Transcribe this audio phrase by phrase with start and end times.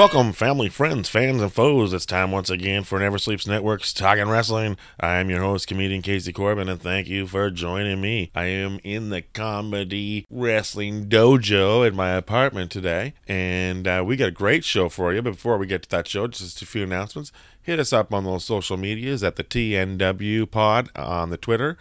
[0.00, 1.92] Welcome, family, friends, fans, and foes.
[1.92, 4.78] It's time once again for Never Sleeps Network's Talking Wrestling.
[4.98, 8.30] I am your host, comedian Casey Corbin, and thank you for joining me.
[8.34, 14.28] I am in the comedy wrestling dojo in my apartment today, and uh, we got
[14.28, 15.20] a great show for you.
[15.20, 17.30] But before we get to that show, just a few announcements.
[17.60, 21.76] Hit us up on those social medias at the TNW Pod on the Twitter,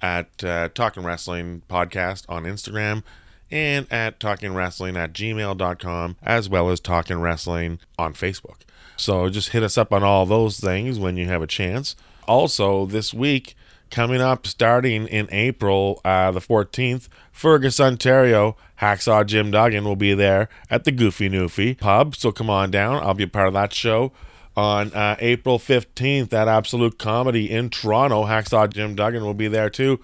[0.00, 3.02] at uh, Talking Wrestling Podcast on Instagram
[3.50, 8.62] and at talkingwrestling at gmail.com, as well as Talking Wrestling on Facebook.
[8.96, 11.94] So just hit us up on all those things when you have a chance.
[12.26, 13.54] Also, this week,
[13.90, 20.14] coming up starting in April uh, the 14th, Fergus, Ontario, Hacksaw Jim Duggan will be
[20.14, 22.16] there at the Goofy Newfie pub.
[22.16, 23.02] So come on down.
[23.02, 24.12] I'll be a part of that show.
[24.56, 29.70] On uh, April 15th at Absolute Comedy in Toronto, Hacksaw Jim Duggan will be there
[29.70, 30.00] too.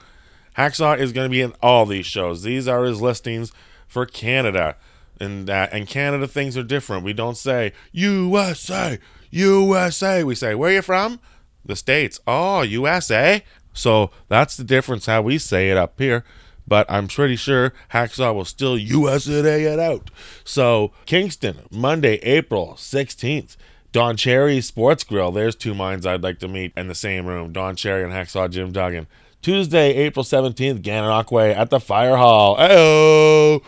[0.57, 2.43] Hacksaw is going to be in all these shows.
[2.43, 3.53] These are his listings
[3.87, 4.77] for Canada.
[5.21, 7.05] And uh, Canada, things are different.
[7.05, 8.99] We don't say USA,
[9.31, 10.25] USA.
[10.25, 11.21] We say, where you from?
[11.65, 12.21] The States.
[12.27, 13.45] Oh, USA.
[13.73, 16.25] So that's the difference how we say it up here.
[16.67, 20.11] But I'm pretty sure Hacksaw will still USA it out.
[20.45, 23.57] So Kingston, Monday, April 16th.
[23.93, 25.31] Don Cherry Sports Grill.
[25.31, 27.53] There's two minds I'd like to meet in the same room.
[27.53, 29.07] Don Cherry and Hacksaw Jim Duggan.
[29.45, 32.57] Tuesday, April 17th, Gananoque at the Fire Hall.
[32.57, 33.63] Ayo!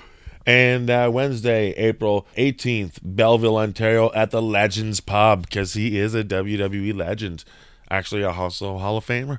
[0.46, 6.24] And uh, Wednesday, April 18th, Belleville, Ontario at the Legends Pub because he is a
[6.24, 7.44] WWE legend.
[7.90, 9.38] Actually, also a Hall of Famer.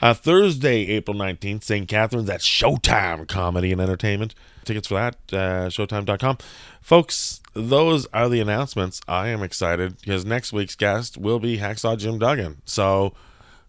[0.00, 1.88] Uh, Thursday, April 19th, St.
[1.88, 4.36] Catharines at Showtime Comedy and Entertainment.
[4.64, 6.38] Tickets for that, uh, showtime.com.
[6.82, 9.00] Folks, those are the announcements.
[9.08, 12.62] I am excited because next week's guest will be Hacksaw Jim Duggan.
[12.64, 13.12] So,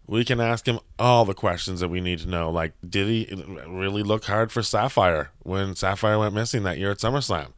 [0.06, 2.50] we can ask him all the questions that we need to know.
[2.50, 6.98] Like, did he really look hard for Sapphire when Sapphire went missing that year at
[6.98, 7.48] SummerSlam?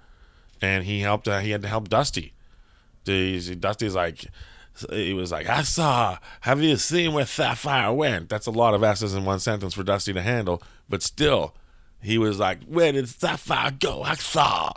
[0.61, 1.29] And he helped.
[1.29, 2.33] Uh, he had to help Dusty.
[3.05, 4.25] Dusty's like,
[4.91, 6.19] he was like, I saw.
[6.43, 8.29] Have you seen where Sapphire went?
[8.29, 10.63] That's a lot of S's in one sentence for Dusty to handle.
[10.89, 11.55] But still,
[12.03, 14.03] he was like, Where did Sapphire go?
[14.03, 14.73] I saw.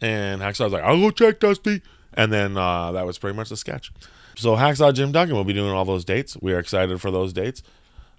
[0.00, 1.82] And Hacksaw was like, I'll go check Dusty.
[2.12, 3.92] And then uh, that was pretty much the sketch.
[4.36, 6.36] So Hacksaw Jim Duggan will be doing all those dates.
[6.40, 7.62] We are excited for those dates.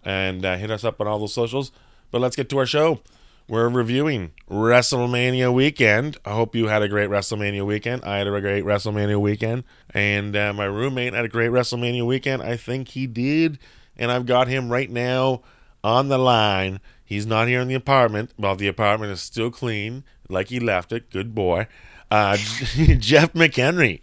[0.04, 1.72] And uh, hit us up on all those socials.
[2.12, 3.02] But let's get to our show.
[3.48, 6.18] We're reviewing WrestleMania weekend.
[6.26, 8.04] I hope you had a great WrestleMania weekend.
[8.04, 9.64] I had a great WrestleMania weekend.
[9.94, 12.42] And uh, my roommate had a great WrestleMania weekend.
[12.42, 13.60] I think he did.
[13.98, 15.42] And I've got him right now
[15.84, 16.80] on the line.
[17.04, 18.32] He's not here in the apartment.
[18.38, 21.12] Well, the apartment is still clean, like he left it.
[21.12, 21.68] Good boy.
[22.10, 24.02] Uh, Jeff McHenry.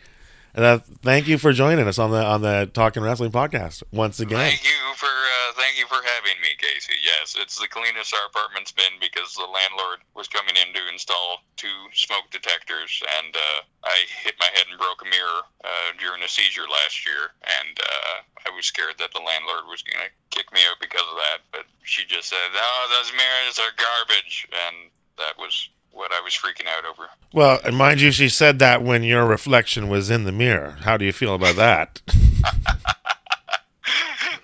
[0.54, 4.36] Uh, thank you for joining us on the on the Talking Wrestling podcast once again.
[4.52, 6.92] Thank you for uh, thank you for having me, Casey.
[7.00, 11.40] Yes, it's the cleanest our apartment's been because the landlord was coming in to install
[11.56, 16.20] two smoke detectors, and uh, I hit my head and broke a mirror uh, during
[16.20, 20.12] a seizure last year, and uh, I was scared that the landlord was going to
[20.36, 21.48] kick me out because of that.
[21.48, 26.32] But she just said, "No, those mirrors are garbage," and that was what I was
[26.32, 27.08] freaking out over.
[27.32, 30.78] Well, and mind you, she said that when your reflection was in the mirror.
[30.80, 32.00] How do you feel about that?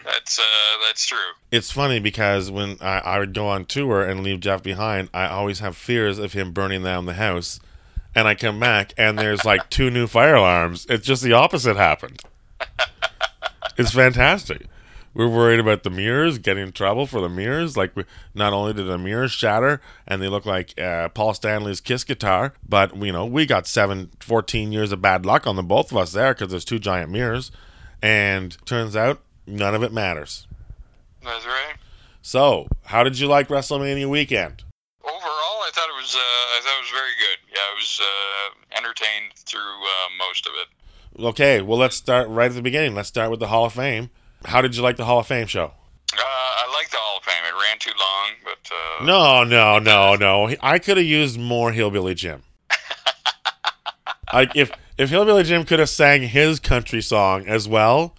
[0.04, 0.42] that's uh,
[0.86, 1.18] that's true.
[1.50, 5.26] It's funny because when I, I would go on tour and leave Jeff behind, I
[5.26, 7.60] always have fears of him burning down the house.
[8.14, 10.86] And I come back and there's like two new fire alarms.
[10.88, 12.20] It's just the opposite happened.
[13.76, 14.66] It's fantastic
[15.14, 17.76] we're worried about the mirrors, getting in trouble for the mirrors.
[17.76, 18.04] Like, we,
[18.34, 22.54] not only did the mirrors shatter and they look like uh, Paul Stanley's Kiss guitar,
[22.68, 25.98] but, you know, we got seven, 14 years of bad luck on the both of
[25.98, 27.50] us there because there's two giant mirrors.
[28.00, 30.46] And turns out none of it matters.
[31.24, 31.74] That's right.
[32.22, 34.62] So, how did you like WrestleMania weekend?
[35.02, 37.54] Overall, I thought it was uh, I thought it was very good.
[37.54, 41.22] Yeah, I was uh, entertained through uh, most of it.
[41.24, 42.94] Okay, well, let's start right at the beginning.
[42.94, 44.10] Let's start with the Hall of Fame.
[44.44, 45.72] How did you like the Hall of Fame show?
[46.14, 47.44] Uh, I like the Hall of Fame.
[47.46, 50.54] It ran too long, but uh, no, no, no, no.
[50.62, 52.42] I could have used more Hillbilly Jim.
[54.32, 58.14] like if if Hillbilly Jim could have sang his country song as well,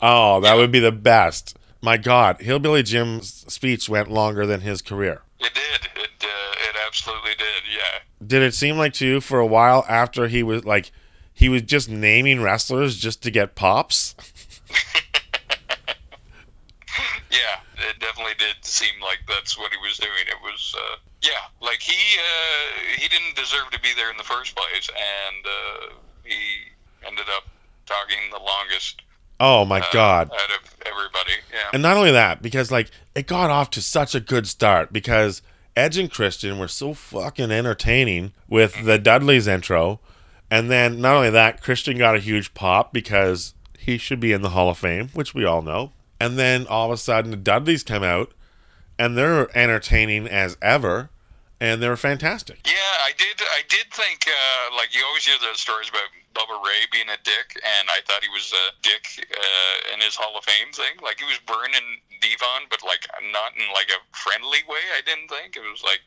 [0.00, 1.56] oh, that would be the best.
[1.80, 5.22] My God, Hillbilly Jim's speech went longer than his career.
[5.38, 5.88] It did.
[5.94, 7.62] It uh, it absolutely did.
[7.70, 8.26] Yeah.
[8.26, 10.90] Did it seem like to you for a while after he was like
[11.32, 14.16] he was just naming wrestlers just to get pops.
[17.30, 20.26] Yeah, it definitely did seem like that's what he was doing.
[20.26, 24.24] It was, uh, yeah, like he uh, he didn't deserve to be there in the
[24.24, 25.94] first place, and uh,
[26.24, 27.44] he ended up
[27.86, 29.02] talking the longest
[29.40, 30.30] Oh my uh, god.
[30.32, 31.32] out of everybody.
[31.52, 34.92] Yeah, And not only that, because like it got off to such a good start
[34.92, 35.42] because
[35.76, 40.00] Edge and Christian were so fucking entertaining with the Dudley's intro.
[40.50, 44.42] And then not only that, Christian got a huge pop because he should be in
[44.42, 45.92] the Hall of Fame, which we all know.
[46.20, 48.32] And then all of a sudden the Dudleys come out
[48.98, 51.10] and they're entertaining as ever
[51.60, 52.60] and they're fantastic.
[52.66, 52.72] yeah.
[53.04, 53.40] I did.
[53.40, 56.02] I did think uh, like you always hear the stories about
[56.34, 60.14] Bubba Ray being a dick, and I thought he was a dick uh, in his
[60.14, 61.02] Hall of Fame thing.
[61.02, 61.80] Like he was burning
[62.20, 64.78] D-Von, but like not in like a friendly way.
[64.96, 66.00] I didn't think it was like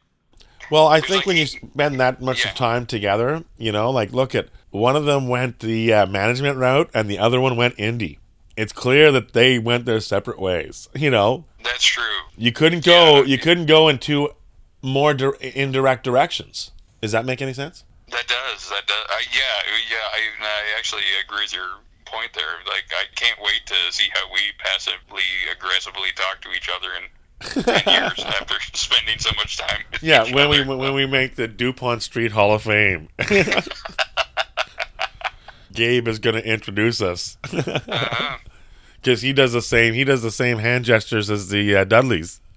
[0.70, 2.52] Well, I think like when you spend that much Yeah.
[2.52, 6.58] of time together, you know, like look at one of them went the uh, management
[6.60, 8.20] route and the other one went indie.
[8.58, 10.90] It's clear that they went their separate ways.
[10.96, 12.04] You know, that's true.
[12.38, 13.24] you couldn't go, Yeah.
[13.24, 14.30] you couldn't go in two
[14.82, 16.72] more dir- indirect directions.
[17.02, 17.84] Does that make any sense?
[18.10, 18.70] That does.
[18.70, 19.06] That does.
[19.10, 19.98] I, yeah, yeah.
[20.14, 21.68] I, I actually agree with your
[22.06, 22.44] point there.
[22.68, 27.64] Like, I can't wait to see how we passively aggressively talk to each other in
[27.64, 29.84] ten years after spending so much time.
[30.02, 33.08] Yeah, when we when we make the Dupont Street Hall of Fame.
[35.72, 38.38] Gabe is going to introduce us Uh-huh.
[39.02, 39.94] because he does the same.
[39.94, 42.40] He does the same hand gestures as the uh, Dudleys.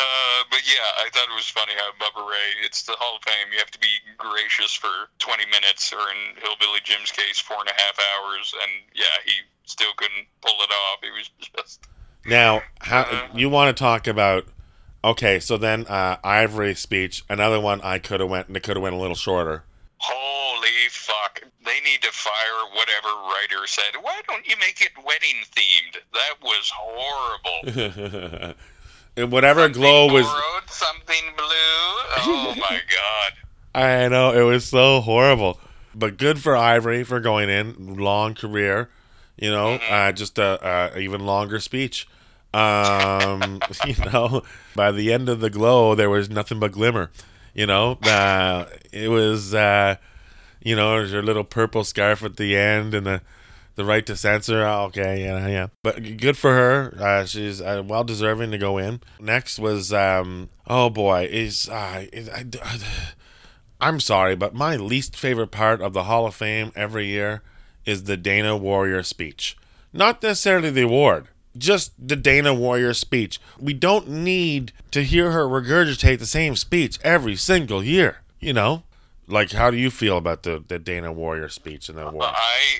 [0.00, 2.64] Uh, but yeah, I thought it was funny how Bubba Ray.
[2.64, 3.48] It's the Hall of Fame.
[3.52, 4.88] You have to be gracious for
[5.18, 8.54] 20 minutes, or in Hillbilly Jim's case, four and a half hours.
[8.62, 9.32] And yeah, he
[9.64, 10.98] still couldn't pull it off.
[11.02, 11.80] He was just.
[12.24, 14.46] Now, how Uh, you want to talk about?
[15.02, 17.24] Okay, so then uh, Ivory speech.
[17.28, 18.48] Another one I could have went.
[18.56, 19.64] It could have went a little shorter.
[19.98, 21.42] Holy fuck.
[21.64, 25.98] They need to fire whatever writer said, why don't you make it wedding themed?
[26.12, 28.54] That was horrible.
[29.18, 30.26] And Whatever glow was.
[30.26, 31.48] Borrowed, something blue.
[32.18, 33.32] Oh my god.
[33.74, 35.58] I know it was so horrible,
[35.92, 37.96] but good for Ivory for going in.
[37.96, 38.90] Long career,
[39.36, 42.06] you know, uh, just a, a even longer speech.
[42.54, 44.44] Um, you know,
[44.76, 47.10] by the end of the glow, there was nothing but glimmer.
[47.58, 49.96] You know, uh, it was, uh,
[50.62, 53.20] you know, there's your little purple scarf at the end and the
[53.74, 54.62] the right to censor.
[54.64, 55.66] Oh, Okay, yeah, yeah.
[55.82, 56.94] But good for her.
[56.96, 59.00] Uh, she's uh, well deserving to go in.
[59.18, 62.44] Next was, um, oh boy, is uh, is- I,
[63.80, 67.42] I'm sorry, but my least favorite part of the Hall of Fame every year
[67.84, 69.56] is the Dana Warrior speech.
[69.92, 71.26] Not necessarily the award,
[71.58, 73.40] just the Dana Warrior speech.
[73.58, 78.18] We don't need to hear her regurgitate the same speech every single year.
[78.40, 78.84] You know,
[79.26, 82.22] like how do you feel about the, the Dana Warrior speech and the war?
[82.24, 82.30] I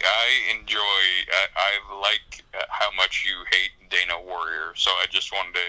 [0.05, 0.79] I enjoy.
[0.79, 4.73] I, I like uh, how much you hate Dana Warrior.
[4.77, 5.61] So I just wanted to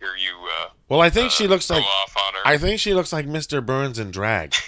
[0.00, 0.34] hear you.
[0.60, 2.40] Uh, Well, I think she uh, looks like off on her.
[2.44, 3.64] I think she looks like Mr.
[3.64, 4.54] Burns in drag.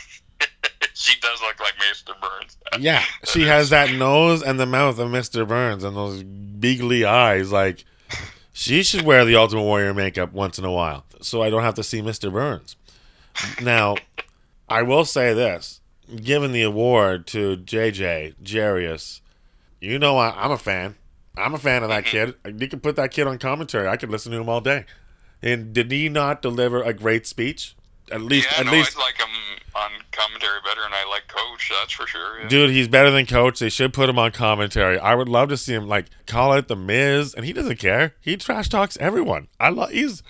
[1.00, 2.12] she does look like Mr.
[2.20, 2.56] Burns.
[2.78, 5.48] Yeah, she has that nose and the mouth of Mr.
[5.48, 7.50] Burns and those beagly eyes.
[7.50, 7.84] Like,
[8.52, 11.74] she should wear the Ultimate Warrior makeup once in a while so I don't have
[11.74, 12.32] to see Mr.
[12.32, 12.76] Burns.
[13.60, 13.96] Now,
[14.68, 15.80] I will say this
[16.22, 19.20] given the award to JJ, Jarrius,
[19.80, 20.96] you know I, I'm a fan.
[21.36, 22.32] I'm a fan of that mm-hmm.
[22.50, 22.60] kid.
[22.60, 23.88] You can put that kid on commentary.
[23.88, 24.84] I could listen to him all day.
[25.42, 27.74] And did he not deliver a great speech?
[28.10, 29.28] At least, yeah, at no, least, I like him
[29.74, 31.70] on commentary better, and I like Coach.
[31.80, 32.40] That's for sure.
[32.40, 32.48] Yeah.
[32.48, 33.60] Dude, he's better than Coach.
[33.60, 34.98] They should put him on commentary.
[34.98, 38.14] I would love to see him like call out the Miz, and he doesn't care.
[38.20, 39.48] He trash talks everyone.
[39.60, 39.90] I love.
[39.90, 40.22] He's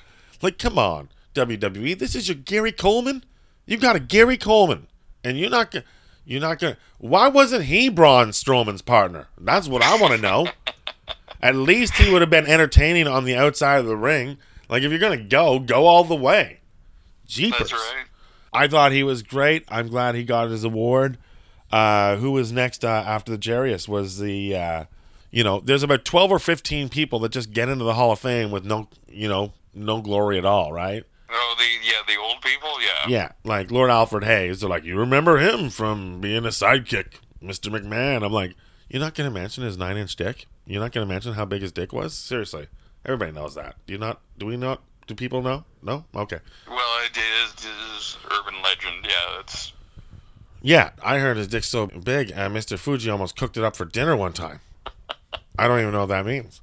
[0.42, 1.99] like, come on, WWE.
[1.99, 3.25] This is your Gary Coleman.
[3.66, 4.87] You got a Gary Coleman,
[5.25, 5.70] and you're not.
[5.70, 5.82] go-
[6.26, 6.76] You're not gonna.
[6.99, 9.28] Why wasn't he Braun Strowman's partner?
[9.40, 10.49] That's what I want to know.
[11.42, 14.37] At least he would have been entertaining on the outside of the ring.
[14.68, 16.59] Like if you're gonna go, go all the way.
[17.30, 17.72] Jeepers.
[17.72, 18.04] Right.
[18.52, 19.64] I thought he was great.
[19.68, 21.18] I'm glad he got his award.
[21.70, 24.84] Uh, who was next uh, after the Jarrius was the, uh,
[25.30, 28.18] you know, there's about 12 or 15 people that just get into the Hall of
[28.18, 31.04] Fame with no, you know, no glory at all, right?
[31.30, 32.70] Oh, the yeah, the old people.
[32.80, 33.08] Yeah.
[33.08, 34.60] Yeah, like Lord Alfred Hayes.
[34.60, 37.70] They're like, you remember him from being a sidekick, Mr.
[37.70, 38.25] McMahon.
[38.25, 38.56] I'm like,
[38.88, 40.46] you're not going to mention his nine inch dick?
[40.66, 42.14] You're not going to mention how big his dick was?
[42.14, 42.66] Seriously.
[43.04, 43.76] Everybody knows that.
[43.87, 44.20] Do you not?
[44.38, 44.82] Do we not?
[45.10, 45.64] Do people know?
[45.82, 46.04] No?
[46.14, 46.38] Okay.
[46.68, 49.04] Well, it is, it is urban legend.
[49.08, 49.72] Yeah, it's
[50.62, 52.78] Yeah, I heard his dick's so big, and Mr.
[52.78, 54.60] Fuji almost cooked it up for dinner one time.
[55.58, 56.60] I don't even know what that means,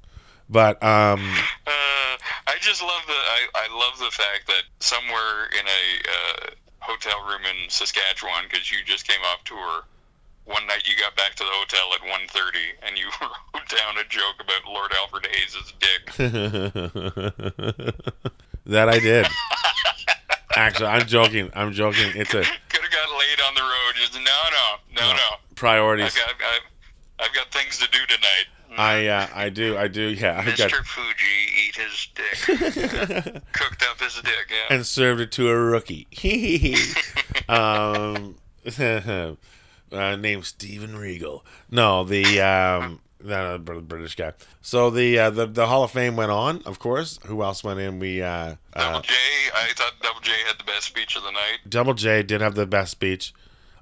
[0.48, 1.20] but um,
[1.66, 6.50] Uh, I just love the I, I love the fact that somewhere in a uh,
[6.78, 9.82] hotel room in Saskatchewan because you just came off tour.
[10.48, 14.04] One night you got back to the hotel at 1.30 and you wrote down a
[14.08, 16.06] joke about Lord Alfred Hayes' dick.
[18.66, 19.26] that I did.
[20.56, 21.50] Actually, I'm joking.
[21.54, 22.12] I'm joking.
[22.14, 23.94] It's a Could have got laid on the road.
[23.96, 25.16] Just no, no, no, No.
[25.16, 25.36] no.
[25.54, 26.06] priorities.
[26.06, 26.62] I've got, I've, got,
[27.26, 28.46] I've got things to do tonight.
[28.76, 30.38] I uh, I do I do yeah.
[30.40, 30.84] I got Mr.
[30.84, 32.38] Fuji eat his dick.
[33.52, 34.68] Cooked up his dick, yeah.
[34.74, 36.06] and served it to a rookie.
[37.48, 38.36] um,
[39.92, 41.44] uh, named Steven Regal.
[41.70, 44.32] No, the um, the Br- British guy.
[44.60, 47.18] So the, uh, the the Hall of Fame went on, of course.
[47.26, 47.98] Who else went in?
[47.98, 49.14] We uh, Double uh, J,
[49.54, 51.58] I thought Double J had the best speech of the night.
[51.68, 53.32] Double J did have the best speech.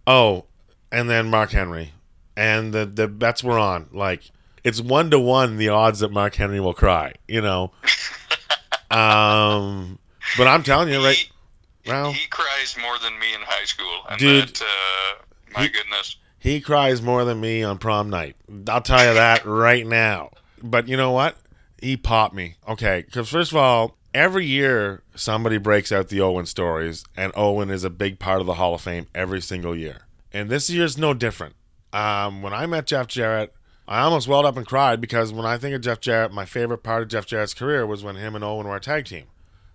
[0.06, 0.44] Oh,
[0.92, 1.92] and then Mark Henry,
[2.36, 3.88] and the the bets were on.
[3.92, 4.30] Like
[4.64, 7.14] it's one to one the odds that Mark Henry will cry.
[7.28, 7.72] You know.
[8.90, 9.98] um,
[10.36, 11.16] but I'm telling you, right?
[11.16, 14.02] He, Well, he cries more than me in high school.
[14.10, 14.48] And Dude.
[14.48, 15.22] that, uh,
[15.56, 16.16] my He- goodness.
[16.38, 18.36] He cries more than me on prom night.
[18.68, 20.30] I'll tell you that right now.
[20.62, 21.36] But you know what?
[21.80, 22.56] He popped me.
[22.68, 27.70] Okay, because first of all, every year somebody breaks out the Owen stories, and Owen
[27.70, 30.02] is a big part of the Hall of Fame every single year.
[30.32, 31.56] And this year's no different.
[31.92, 33.52] Um, when I met Jeff Jarrett,
[33.88, 36.82] I almost welled up and cried because when I think of Jeff Jarrett, my favorite
[36.82, 39.24] part of Jeff Jarrett's career was when him and Owen were a tag team.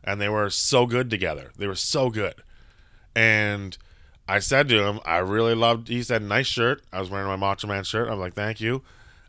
[0.03, 1.51] And they were so good together.
[1.57, 2.35] They were so good.
[3.15, 3.77] And
[4.27, 5.87] I said to him, I really loved.
[5.87, 8.09] He said, "Nice shirt." I was wearing my Macho Man shirt.
[8.09, 8.81] I'm like, "Thank you."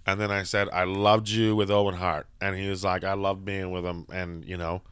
[0.07, 3.15] And then I said, "I loved you with Owen Hart," and he was like, "I
[3.15, 4.83] loved being with him," and you know,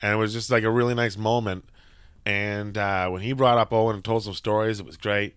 [0.00, 1.64] and it was just like a really nice moment.
[2.24, 5.34] And uh, when he brought up Owen and told some stories, it was great.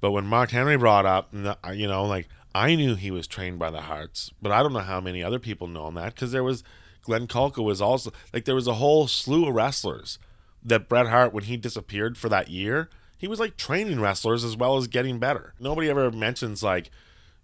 [0.00, 3.70] But when Mark Henry brought up, you know, like I knew he was trained by
[3.70, 6.62] the Harts, but I don't know how many other people know that because there was
[7.02, 10.18] Glenn Kulka was also like there was a whole slew of wrestlers
[10.62, 14.56] that Bret Hart when he disappeared for that year, he was like training wrestlers as
[14.56, 15.54] well as getting better.
[15.58, 16.90] Nobody ever mentions like,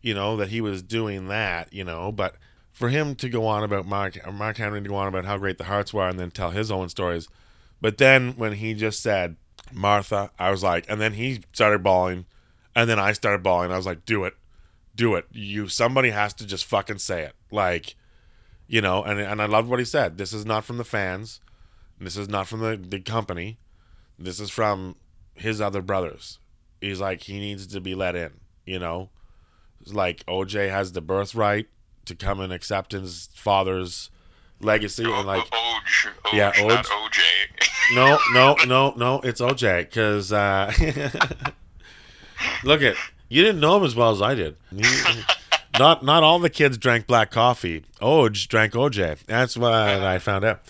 [0.01, 2.37] you know, that he was doing that, you know, but
[2.73, 5.59] for him to go on about Mark Mark Henry to go on about how great
[5.59, 7.29] the Harts were and then tell his own stories.
[7.81, 9.37] But then when he just said
[9.73, 12.27] Martha, I was like, and then he started bawling,
[12.75, 13.71] and then I started bawling.
[13.71, 14.35] I was like, do it,
[14.95, 15.27] do it.
[15.33, 17.95] You somebody has to just fucking say it, like,
[18.67, 19.03] you know.
[19.03, 20.19] And and I loved what he said.
[20.19, 21.41] This is not from the fans.
[22.01, 23.59] This is not from the, the company.
[24.19, 24.97] This is from
[25.35, 26.39] his other brothers.
[26.81, 28.33] He's like he needs to be let in,
[28.67, 29.11] you know.
[29.81, 31.69] It's like OJ has the birthright
[32.05, 34.11] to come and accept his father's
[34.61, 35.81] legacy and like Oj,
[36.25, 37.19] Oj, Yeah, not Oj.
[37.95, 39.21] No, no, no, no.
[39.21, 40.73] It's OJ because uh,
[42.65, 42.97] look at
[43.29, 44.57] you didn't know him as well as I did.
[45.79, 47.85] Not not all the kids drank black coffee.
[48.01, 49.19] Oj drank OJ.
[49.27, 50.61] That's what I found out.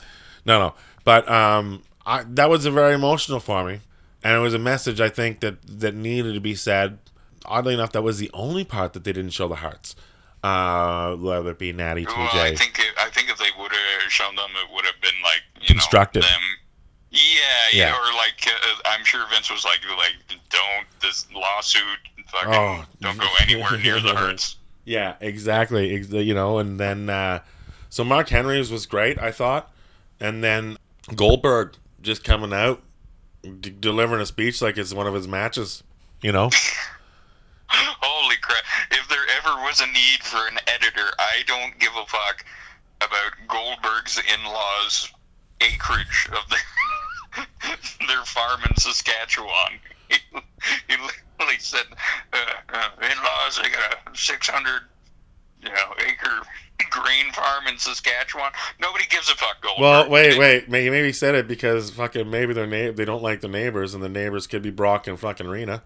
[0.45, 3.81] No, no, but um, I, that was a very emotional for me,
[4.25, 6.99] and it was a message I think that that needed to be said.
[7.45, 9.97] Oddly enough, that was the only part that they didn't show the Harts.
[10.45, 12.59] Uh, whether it be Natty, Well, I TJ.
[12.59, 15.43] think it, I think if they would have shown them, it would have been like
[15.61, 16.23] you Constructive.
[16.23, 16.41] know them.
[17.11, 17.21] Yeah,
[17.73, 17.89] Yeah.
[17.91, 20.15] yeah, or like uh, I'm sure Vince was like, like
[20.51, 21.83] don't this lawsuit,
[22.29, 22.85] fucking, Oh.
[23.01, 24.57] don't go anywhere near the hurts.
[24.85, 25.95] Yeah, exactly.
[25.95, 27.41] Ex- You know, and then uh,
[27.89, 29.71] so Mark Henry's was great, I thought,
[30.19, 30.77] and then
[31.15, 32.83] Goldberg just coming out,
[33.43, 35.83] d- delivering a speech like it's one of his matches.
[36.23, 36.51] You know,
[37.69, 38.63] Holy crap!
[38.91, 42.45] If there ever was a need for an editor, I don't give a fuck
[43.01, 45.11] about Goldberg's in-laws'
[45.61, 47.77] acreage of their
[48.09, 49.79] their farm in Saskatchewan.
[50.89, 51.87] He, literally said,
[52.33, 52.37] uh,
[52.73, 54.83] uh, "In-laws, they got a 600,
[55.61, 56.47] you know, acre
[56.91, 58.53] grain farm in Saskatchewan.
[58.81, 59.81] Nobody gives a fuck." Goldberg.
[59.83, 63.05] well, wait, They- wait, maybe maybe he said it because fucking maybe their na- they
[63.05, 65.83] don't like the neighbors, and the neighbors could be Brock and fucking Rena.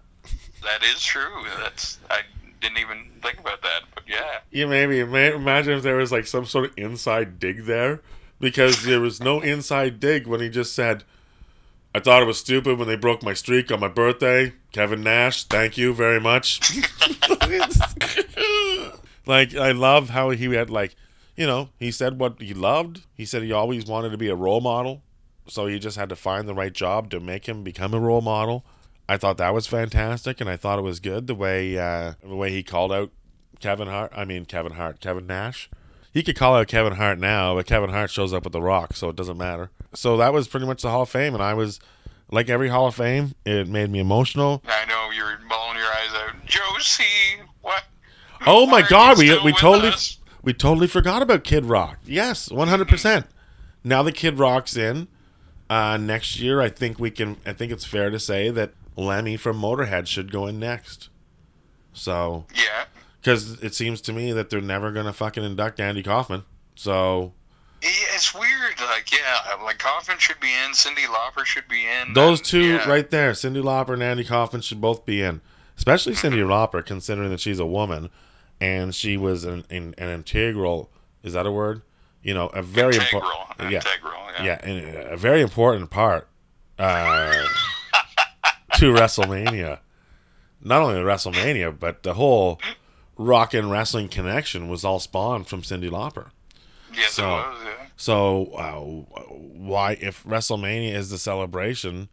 [0.63, 1.45] That is true.
[1.61, 2.21] That's I
[2.61, 4.39] didn't even think about that, but yeah.
[4.51, 8.01] Yeah, maybe ma- imagine if there was like some sort of inside dig there,
[8.39, 11.03] because there was no inside dig when he just said.
[11.95, 14.53] I thought it was stupid when they broke my streak on my birthday.
[14.71, 16.59] Kevin Nash, thank you very much.
[19.27, 20.95] like I love how he had like,
[21.35, 23.05] you know, he said what he loved.
[23.13, 25.03] He said he always wanted to be a role model,
[25.47, 28.21] so he just had to find the right job to make him become a role
[28.21, 28.65] model.
[29.09, 32.35] I thought that was fantastic, and I thought it was good the way uh, the
[32.35, 33.11] way he called out
[33.59, 34.11] Kevin Hart.
[34.15, 35.69] I mean Kevin Hart, Kevin Nash.
[36.13, 38.95] He could call out Kevin Hart now, but Kevin Hart shows up with The Rock,
[38.95, 39.69] so it doesn't matter.
[39.93, 41.79] So that was pretty much the Hall of Fame, and I was
[42.31, 43.35] like every Hall of Fame.
[43.45, 44.63] It made me emotional.
[44.67, 46.45] I know you're bawling your eyes out.
[46.45, 47.03] Josie,
[47.61, 47.83] what?
[48.45, 50.17] Oh my God, we we totally us?
[50.43, 51.99] we totally forgot about Kid Rock.
[52.05, 53.25] Yes, one hundred percent.
[53.83, 55.07] Now the Kid Rock's in.
[55.69, 57.37] Uh, next year, I think we can.
[57.45, 61.09] I think it's fair to say that Lemmy from Motorhead should go in next.
[61.93, 62.85] So, Yeah.
[63.19, 66.43] because it seems to me that they're never gonna fucking induct Andy Kaufman.
[66.75, 67.33] So
[67.81, 68.79] It's weird.
[68.79, 72.13] Like, yeah, like Kaufman should be in, Cyndi Lauper should be in.
[72.13, 72.87] those two yeah.
[72.89, 75.41] right there, Cyndi Lauper and Andy Kaufman, should both be in.
[75.77, 78.09] Especially Cyndi Lauper, considering that she's a woman
[78.59, 80.89] and she was an, an, an integral.
[81.23, 81.81] Is that a word?
[82.23, 83.71] You know, a very integral, important.
[83.71, 84.13] Yeah, integral.
[84.39, 84.43] Yeah.
[84.43, 86.27] yeah, and a very important part
[86.77, 87.31] uh,
[88.75, 89.79] to WrestleMania.
[90.61, 92.59] Not only WrestleMania, but the whole
[93.17, 96.31] rock and wrestling connection was all spawned from Cyndi Lauper.
[96.93, 97.57] Yes, So- it was.
[97.65, 97.73] Yeah.
[97.99, 98.79] So uh,
[99.31, 102.09] why, if WrestleMania is the celebration,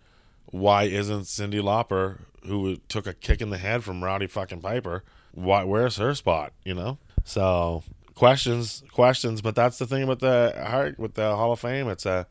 [0.46, 5.04] why isn't Cyndi Lauper, who took a kick in the head from Rowdy fucking Piper,
[5.34, 5.64] why?
[5.64, 6.52] Where's her spot?
[6.64, 6.98] You know.
[7.24, 7.82] So
[8.14, 9.42] questions, questions.
[9.42, 11.88] But that's the thing with the with the Hall of Fame.
[11.88, 12.26] It's a,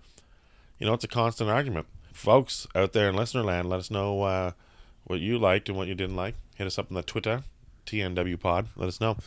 [0.80, 1.88] you know, it's a constant argument.
[2.14, 4.52] Folks out there in listener land, let us know uh,
[5.06, 6.36] what you liked and what you didn't like.
[6.56, 7.44] Hit us up on the Twitter,
[7.86, 8.68] TNW Pod.
[8.76, 9.18] Let us know.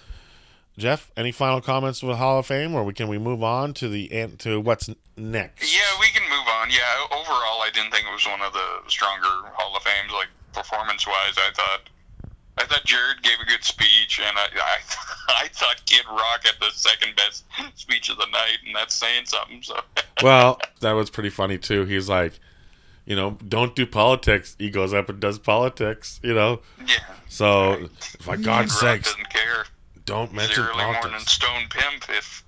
[0.79, 3.89] Jeff, any final comments with Hall of Fame, or we can we move on to
[3.89, 5.75] the to what's next?
[5.75, 6.71] Yeah, we can move on.
[6.71, 10.13] Yeah, overall, I didn't think it was one of the stronger Hall of Fames.
[10.13, 11.89] Like performance-wise, I thought,
[12.59, 14.79] I thought Jarrett gave a good speech, and I, I,
[15.45, 17.45] I thought Kid Rock had the second best
[17.75, 19.63] speech of the night, and that's saying something.
[19.63, 19.79] So,
[20.23, 21.85] Well, that was pretty funny too.
[21.85, 22.39] He's like,
[23.05, 24.57] you know, don't do politics.
[24.59, 26.19] He goes up and does politics.
[26.23, 26.97] You know, yeah,
[27.29, 27.89] so
[28.21, 29.67] for God's Rock doesn't care.
[30.07, 31.21] don't mention Zero early morning.
[31.21, 32.43] Stone Pimp, if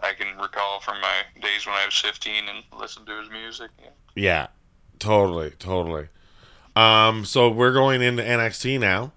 [0.00, 3.70] I can recall from my days when I was 15 and listened to his music.
[3.80, 3.88] Yeah.
[4.14, 4.46] Yeah,
[4.98, 6.08] totally, totally.
[6.76, 9.12] Um, so we're going into NXT now,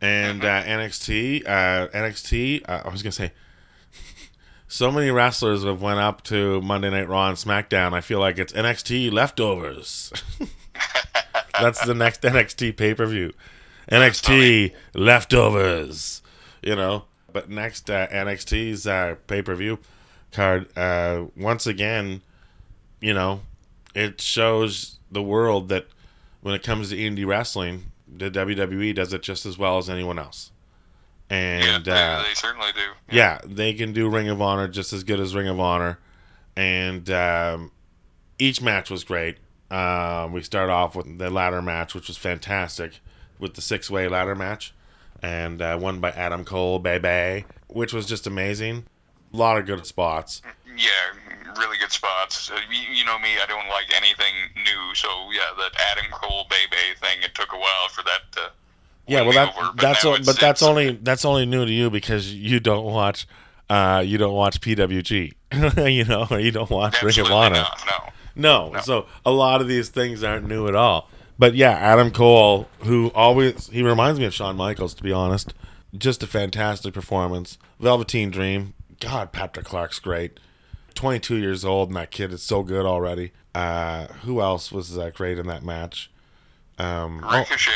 [0.00, 2.68] and uh, NXT, uh, NXT.
[2.68, 3.32] Uh, I was gonna say,
[4.68, 7.92] so many wrestlers have went up to Monday Night Raw and SmackDown.
[7.92, 10.12] I feel like it's NXT leftovers.
[11.60, 13.32] That's the next NXT pay per view.
[13.90, 16.22] NXT leftovers.
[16.62, 19.78] You know, but next uh, NXT's uh, pay per view
[20.32, 20.76] card.
[20.76, 22.22] Uh, once again,
[23.00, 23.40] you know,
[23.94, 25.86] it shows the world that
[26.40, 30.18] when it comes to indie wrestling, the WWE does it just as well as anyone
[30.18, 30.50] else.
[31.28, 33.14] And yeah, uh, they, they certainly do.
[33.14, 35.98] yeah, they can do Ring of Honor just as good as Ring of Honor.
[36.56, 37.70] And um,
[38.38, 39.36] each match was great.
[39.70, 42.98] Um, we start off with the ladder match, which was fantastic,
[43.38, 44.74] with the six way ladder match,
[45.22, 48.86] and uh, won by Adam Cole, baby, which was just amazing.
[49.32, 50.42] A lot of good spots.
[50.76, 52.50] Yeah, really good spots.
[52.50, 56.46] Uh, you, you know me, I don't like anything new, so yeah, that Adam Cole
[56.50, 58.40] Bebe thing, it took a while for that to.
[59.06, 62.32] Yeah, well, that over, that's o- but that's only that's only new to you because
[62.32, 63.26] you don't watch,
[63.68, 65.32] uh, you don't watch PWG,
[65.92, 67.56] you know, or you don't watch Ring of Honor.
[67.56, 67.82] not,
[68.36, 68.70] no.
[68.72, 68.80] No.
[68.82, 71.08] So a lot of these things aren't new at all.
[71.38, 75.54] But yeah, Adam Cole, who always he reminds me of Shawn Michaels, to be honest.
[75.96, 77.58] Just a fantastic performance.
[77.80, 78.74] Velveteen Dream.
[79.00, 80.38] God, Patrick Clark's great.
[80.94, 83.32] Twenty two years old, and that kid is so good already.
[83.54, 86.10] Uh, who else was uh, great in that match?
[86.78, 87.72] Um, oh, Ricochet,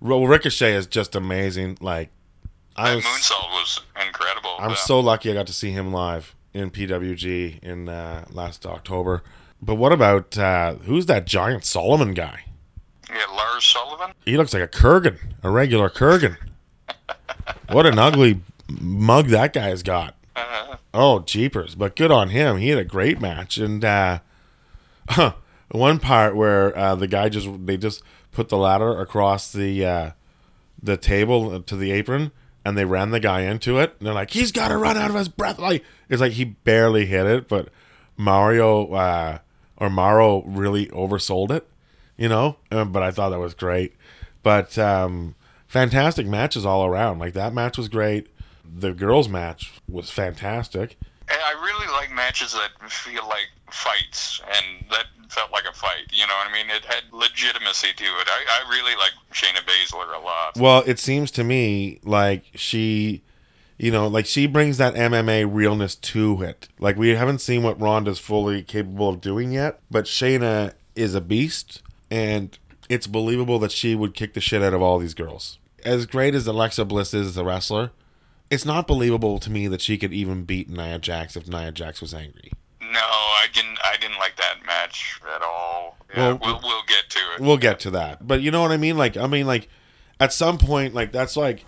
[0.00, 1.78] Ro- Ricochet is just amazing.
[1.80, 2.10] Like
[2.76, 4.56] I was, moonsault was incredible.
[4.58, 4.76] I'm yeah.
[4.76, 9.22] so lucky I got to see him live in PWG in uh, last October.
[9.62, 12.44] But what about uh, who's that giant Solomon guy?
[13.08, 14.12] Yeah, Lars Sullivan.
[14.24, 16.36] He looks like a Kurgan, a regular Kurgan.
[17.70, 20.14] what an ugly mug that guy's got.
[20.36, 21.74] Uh, Oh, jeepers.
[21.74, 22.58] But good on him.
[22.58, 23.58] He had a great match.
[23.58, 24.20] And uh,
[25.70, 30.10] one part where uh, the guy just, they just put the ladder across the, uh,
[30.82, 32.32] the table to the apron
[32.64, 33.94] and they ran the guy into it.
[33.98, 35.58] And they're like, he's got to run out of his breath.
[35.58, 37.68] Like, it's like he barely hit it, but
[38.16, 39.38] Mario, uh,
[39.76, 41.66] or Mauro really oversold it,
[42.16, 42.56] you know?
[42.70, 43.94] Uh, but I thought that was great.
[44.42, 45.34] But, um,
[45.66, 47.18] fantastic matches all around.
[47.20, 48.26] Like that match was great.
[48.72, 50.96] The girls' match was fantastic.
[51.28, 56.06] I really like matches that feel like fights, and that felt like a fight.
[56.12, 56.70] You know what I mean?
[56.70, 58.28] It had legitimacy to it.
[58.28, 60.56] I, I really like Shayna Baszler a lot.
[60.56, 63.22] Well, it seems to me like she,
[63.78, 66.68] you know, like she brings that MMA realness to it.
[66.78, 71.20] Like we haven't seen what Ronda's fully capable of doing yet, but Shayna is a
[71.20, 75.58] beast, and it's believable that she would kick the shit out of all these girls.
[75.84, 77.92] As great as Alexa Bliss is as a wrestler,
[78.50, 82.00] it's not believable to me that she could even beat Nia Jax if Nia Jax
[82.00, 82.52] was angry.
[82.80, 83.78] No, I didn't.
[83.84, 85.96] I didn't like that match at all.
[86.14, 87.40] Yeah, Well, we'll we'll get to it.
[87.40, 88.26] We'll get to that.
[88.26, 88.96] But you know what I mean?
[88.98, 89.68] Like, I mean, like,
[90.18, 91.64] at some point, like, that's like,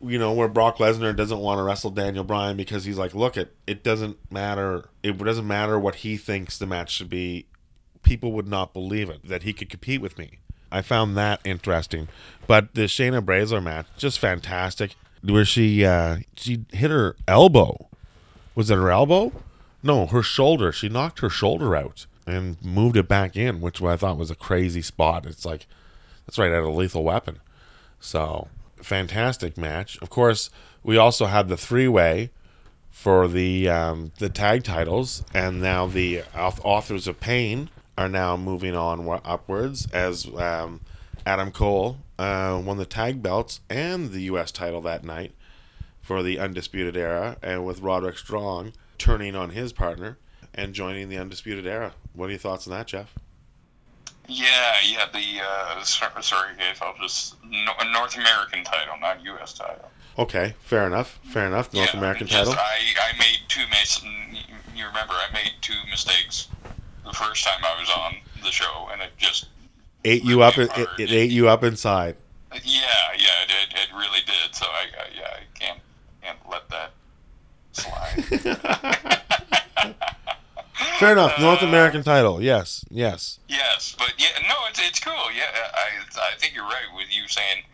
[0.00, 3.36] you know, where Brock Lesnar doesn't want to wrestle Daniel Bryan because he's like, look,
[3.36, 4.88] it, it doesn't matter.
[5.02, 7.46] It doesn't matter what he thinks the match should be.
[8.04, 10.38] people would not believe it that he could compete with me.
[10.70, 12.08] I found that interesting.
[12.46, 14.94] But the Shayna Baszler match, just fantastic.
[15.22, 17.88] Where she uh, she hit her elbow.
[18.54, 19.32] Was it her elbow?
[19.82, 20.72] No, her shoulder.
[20.72, 24.36] She knocked her shoulder out and moved it back in, which I thought was a
[24.36, 25.26] crazy spot.
[25.26, 25.66] It's like
[26.26, 27.40] that's right out of Lethal Weapon.
[28.00, 29.98] So fantastic match.
[30.02, 30.50] Of course,
[30.82, 32.30] we also had the three way
[32.90, 38.74] for the um, the tag titles, and now the authors of pain are now moving
[38.76, 40.80] on upwards as um,
[41.26, 44.52] Adam Cole uh, won the tag belts and the U.S.
[44.52, 45.32] title that night
[46.00, 50.18] for the Undisputed Era, and with Roderick Strong turning on his partner
[50.54, 51.94] and joining the Undisputed Era.
[52.12, 53.14] What are your thoughts on that, Jeff?
[54.28, 55.06] Yeah, yeah.
[55.12, 56.80] The uh, sorry, Dave.
[56.80, 59.54] I'll just North American title, not U.S.
[59.54, 59.90] title.
[60.16, 61.18] Okay, fair enough.
[61.24, 61.74] Fair enough.
[61.74, 62.52] North yeah, American title.
[62.52, 64.02] I, I made two mis-
[64.76, 66.48] You remember I made two mistakes
[67.04, 69.46] the first time I was on the show, and it just
[70.04, 70.58] ate you up.
[70.58, 72.16] It, it, ate you up inside.
[72.52, 74.54] Yeah, yeah, it, it, really did.
[74.54, 75.80] So I, I, yeah, I can't
[76.22, 76.92] can't let that
[77.72, 79.18] slide.
[80.98, 81.38] Fair enough.
[81.40, 82.42] North uh, American title.
[82.42, 82.84] Yes.
[82.90, 83.38] Yes.
[83.48, 85.32] Yes, but yeah, no, it's it's cool.
[85.34, 87.64] Yeah, I I think you're right with you saying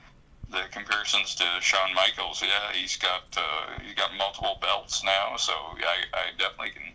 [0.51, 2.43] the comparisons to Shawn Michaels.
[2.43, 6.93] Yeah, he's got uh, he's got multiple belts now, so I I definitely can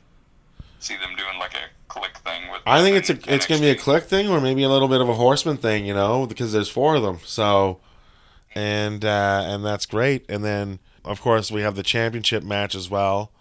[0.83, 2.61] see them doing like a Kliq thing with.
[2.65, 5.01] I think it's a it's gonna be a Kliq thing, or maybe a little bit
[5.01, 7.19] of a horseman thing, you know, because there's four of them.
[7.25, 7.79] So,
[8.55, 10.25] and uh, and that's great.
[10.29, 13.31] And then of course we have the championship match as well,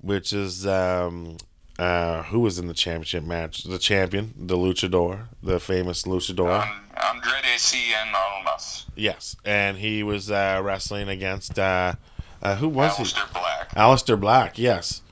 [0.00, 1.38] which is um,
[1.78, 3.64] uh, who was in the championship match?
[3.64, 6.62] The champion, the luchador, the famous luchador.
[6.62, 8.86] Um, Andrade Cien Almas.
[8.94, 11.94] Yes, and he was uh, wrestling against uh,
[12.42, 13.32] uh who was Aleister he?
[13.32, 13.70] Black.
[13.70, 15.02] Aleister Black, yes,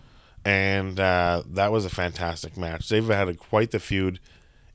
[0.45, 2.89] and uh, that was a fantastic match.
[2.89, 4.21] They've had a, quite the feud.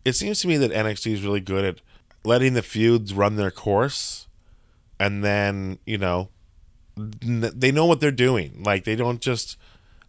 [0.06, 1.82] It seems to me that NXT is really good at
[2.24, 4.28] letting the feuds run their course,
[5.00, 6.30] and then you know
[6.96, 8.64] they know what they're doing.
[8.64, 9.58] Like they don't just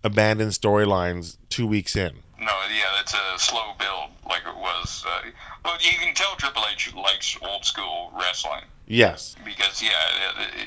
[0.04, 2.12] abandon storylines two weeks in.
[2.40, 5.04] No, yeah, it's a slow build, like it was.
[5.06, 5.30] Uh,
[5.64, 8.62] but you can tell Triple H likes old school wrestling.
[8.86, 9.34] Yes.
[9.44, 9.90] Because yeah,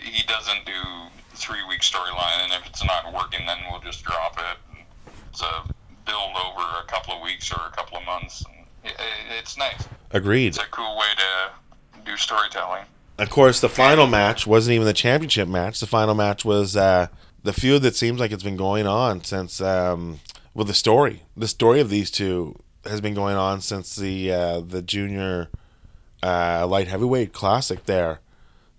[0.03, 0.73] he doesn't do
[1.33, 4.57] three week storyline, and if it's not working, then we'll just drop it.
[5.31, 5.63] It's a
[6.05, 8.43] build over a couple of weeks or a couple of months.
[8.83, 8.93] It,
[9.39, 9.87] it's nice.
[10.11, 10.47] Agreed.
[10.47, 12.83] It's a cool way to do storytelling.
[13.17, 15.79] Of course, the final match wasn't even the championship match.
[15.79, 17.07] The final match was uh,
[17.43, 20.19] the feud that seems like it's been going on since um,
[20.53, 24.59] well the story the story of these two has been going on since the uh,
[24.59, 25.49] the junior
[26.21, 28.19] uh, light heavyweight classic there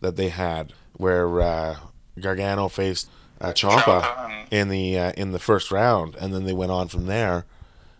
[0.01, 1.77] that they had where uh,
[2.21, 3.09] Gargano faced
[3.43, 7.07] uh, Ciampa in the uh, in the first round and then they went on from
[7.07, 7.45] there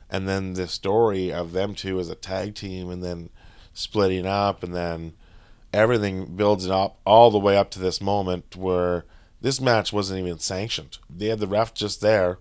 [0.09, 3.29] and then the story of them two as a tag team and then
[3.75, 5.13] splitting up and then
[5.73, 9.05] everything builds up all the way up to this moment where
[9.41, 10.99] this match wasn't even sanctioned.
[11.11, 12.39] They had the ref just there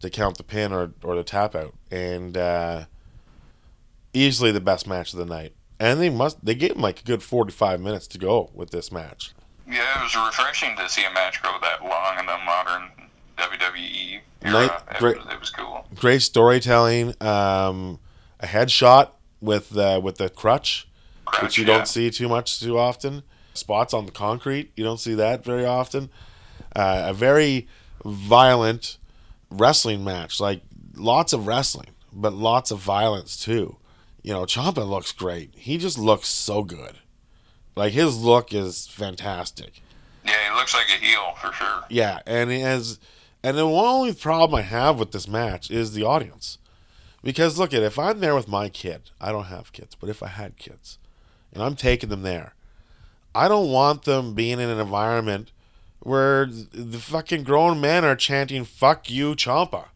[0.00, 2.84] to count the pin or, or the tap out, and uh,
[4.12, 5.54] easily the best match of the night.
[5.78, 8.70] And they must they gave him like a good forty five minutes to go with
[8.70, 9.32] this match.
[9.66, 12.90] Yeah, it was refreshing to see a match go that long in the modern
[13.38, 14.52] WWE era.
[14.52, 15.86] Night, great, it, was, it was cool.
[15.94, 17.14] Great storytelling.
[17.20, 17.98] Um,
[18.40, 20.88] a headshot with uh, with the crutch,
[21.24, 21.78] crutch which you yeah.
[21.78, 23.22] don't see too much too often
[23.54, 24.72] spots on the concrete.
[24.76, 26.10] You don't see that very often.
[26.76, 27.66] Uh, a very
[28.04, 28.98] violent
[29.50, 30.62] wrestling match, like
[30.94, 33.76] lots of wrestling, but lots of violence too.
[34.22, 35.50] You know, Ciampa looks great.
[35.54, 36.98] He just looks so good.
[37.76, 39.82] Like his look is fantastic.
[40.24, 41.84] Yeah, he looks like a heel for sure.
[41.88, 42.98] Yeah, and he has,
[43.42, 46.58] and the only problem I have with this match is the audience,
[47.22, 50.22] because look at if I'm there with my kid, I don't have kids, but if
[50.22, 50.98] I had kids,
[51.52, 52.54] and I'm taking them there,
[53.34, 55.50] I don't want them being in an environment
[56.00, 59.88] where the fucking grown men are chanting "fuck you, Ciampa,"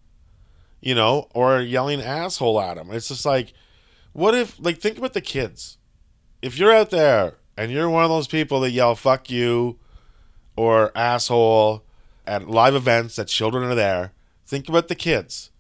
[0.80, 2.90] you know, or yelling "asshole" at him.
[2.90, 3.54] It's just like,
[4.12, 5.78] what if, like, think about the kids.
[6.42, 9.79] If you're out there and you're one of those people that yell "fuck you"
[10.57, 11.83] or "asshole"
[12.27, 14.12] at live events that children are there,
[14.47, 15.51] think about the kids,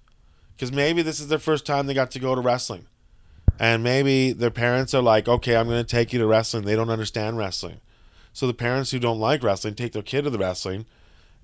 [0.54, 2.86] because maybe this is their first time they got to go to wrestling
[3.58, 6.64] and maybe their parents are like, okay, I'm going to take you to wrestling.
[6.64, 7.80] They don't understand wrestling.
[8.32, 10.86] So the parents who don't like wrestling take their kid to the wrestling,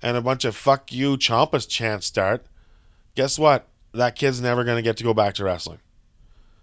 [0.01, 2.45] and a bunch of fuck you Chompas chants start.
[3.15, 3.67] Guess what?
[3.93, 5.79] That kid's never going to get to go back to wrestling.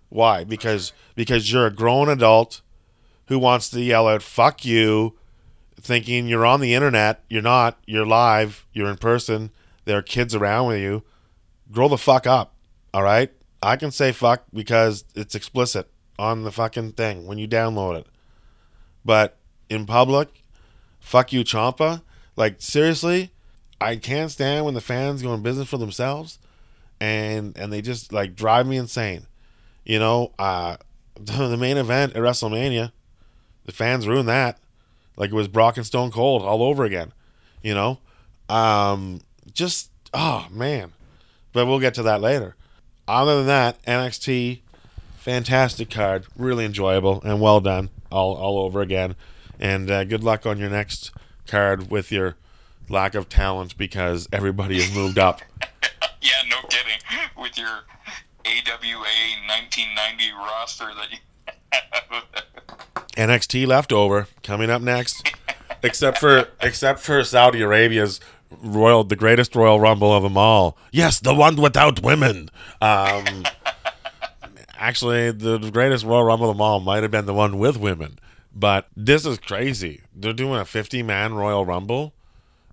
[0.09, 0.45] Why?
[0.45, 2.61] Because because you're a grown adult
[3.27, 5.17] who wants to yell out "fuck you,"
[5.81, 7.25] thinking you're on the internet.
[7.29, 7.79] You're not.
[7.87, 8.67] You're live.
[8.73, 9.51] You're in person.
[9.85, 11.03] There are kids around with you.
[11.71, 12.55] Grow the fuck up.
[12.95, 13.33] All right.
[13.63, 18.07] I can say fuck because it's explicit on the fucking thing when you download it.
[19.05, 20.45] But in public,
[21.01, 22.03] fuck you, Ciampa.
[22.37, 23.31] Like seriously,
[23.81, 26.39] I can't stand when the fans go in business for themselves,
[27.01, 29.27] and and they just like drive me insane.
[29.85, 30.77] You know, uh,
[31.15, 32.93] the main event at WrestleMania,
[33.65, 34.59] the fans ruined that.
[35.17, 37.13] Like it was Brock and Stone Cold all over again.
[37.63, 37.99] You know,
[38.49, 39.21] um,
[39.53, 40.93] just oh man.
[41.53, 42.57] But we'll get to that later.
[43.07, 44.61] Other than that, NXT,
[45.17, 49.17] fantastic card, really enjoyable and well done all all over again.
[49.61, 51.13] And uh, good luck on your next
[51.47, 52.37] card with your
[52.89, 55.41] lack of talent because everybody has moved up.
[56.21, 57.01] yeah, no kidding.
[57.37, 57.85] With your
[58.45, 59.13] AWA
[59.47, 61.19] 1990 roster that you
[61.73, 62.23] have.
[63.17, 65.31] NXT leftover coming up next.
[65.83, 68.21] except for except for Saudi Arabia's
[68.63, 70.77] royal the greatest royal rumble of them all.
[70.91, 72.51] Yes, the one without women.
[72.81, 73.45] Um
[74.77, 78.19] actually the greatest royal rumble of them all might have been the one with women.
[78.55, 80.03] But this is crazy.
[80.15, 82.15] They're doing a 50 man royal rumble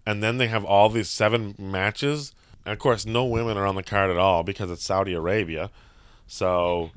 [0.05, 2.33] and then they have all these seven matches.
[2.65, 5.69] And of course no women are on the card at all because it's Saudi Arabia.
[6.27, 6.91] So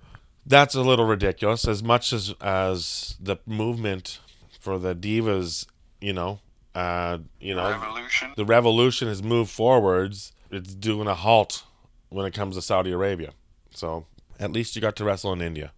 [0.46, 1.66] that's a little ridiculous.
[1.66, 4.20] As much as as the movement
[4.60, 5.66] for the divas
[6.00, 6.38] you know
[6.74, 8.32] uh you know Revolution.
[8.36, 11.64] the revolution has moved forwards it's doing a halt
[12.10, 13.32] when it comes to saudi arabia.
[13.74, 14.06] So
[14.38, 15.72] at least you got to wrestle in india.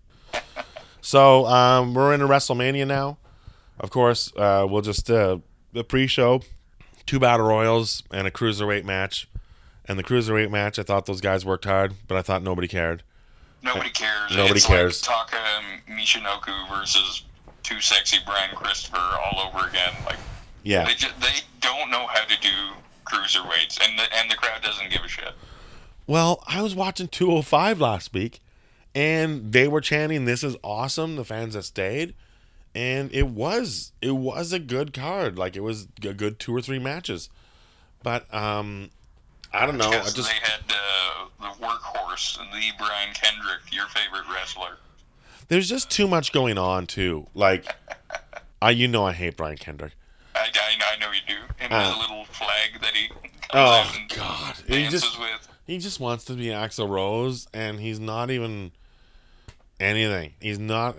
[1.01, 3.19] So um we're in a wrestlemania now.
[3.81, 5.39] Of course uh we'll just uh
[5.73, 6.43] the pre-show
[7.07, 9.29] two battle royals and a cruiserweight match.
[9.87, 13.03] And the cruiserweight match i thought those guys worked hard but i thought nobody cared
[13.65, 14.37] Nobody cares.
[14.37, 15.07] Nobody it's cares.
[15.09, 17.25] Like Taka Michinoku versus
[17.63, 19.93] too sexy Brian Christopher all over again.
[20.05, 20.19] Like
[20.63, 22.49] yeah they just, they don't know how to do
[23.07, 25.33] cruiserweights, and the and the crowd doesn't give a shit.
[26.07, 28.41] Well, I was watching 205 last week
[28.95, 32.15] and they were chanting this is awesome the fans that stayed
[32.75, 36.61] and it was it was a good card like it was a good two or
[36.61, 37.29] three matches
[38.03, 38.91] but um
[39.55, 44.25] I don't know I just they had uh, the workhorse, the Brian Kendrick, your favorite
[44.33, 44.77] wrestler.
[45.49, 47.67] there's just too much going on too like
[48.61, 49.93] I you know I hate Brian Kendrick
[50.35, 51.41] I, I, I know you do.
[51.61, 51.93] And Uh.
[51.93, 53.21] the little flag that he comes
[53.53, 55.49] oh god he just with.
[55.67, 58.73] he just wants to be Axl Rose and he's not even
[59.81, 60.33] anything.
[60.41, 60.97] He's not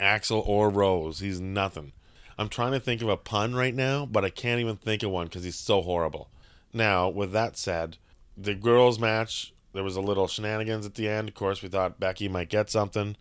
[0.00, 1.20] Axl or Rose.
[1.20, 1.92] He's nothing.
[2.38, 5.10] I'm trying to think of a pun right now, but I can't even think of
[5.10, 6.28] one because he's so horrible.
[6.74, 7.96] Now, with that said,
[8.36, 11.28] the girls' match, there was a little shenanigans at the end.
[11.28, 13.16] Of course, we thought Becky might get something.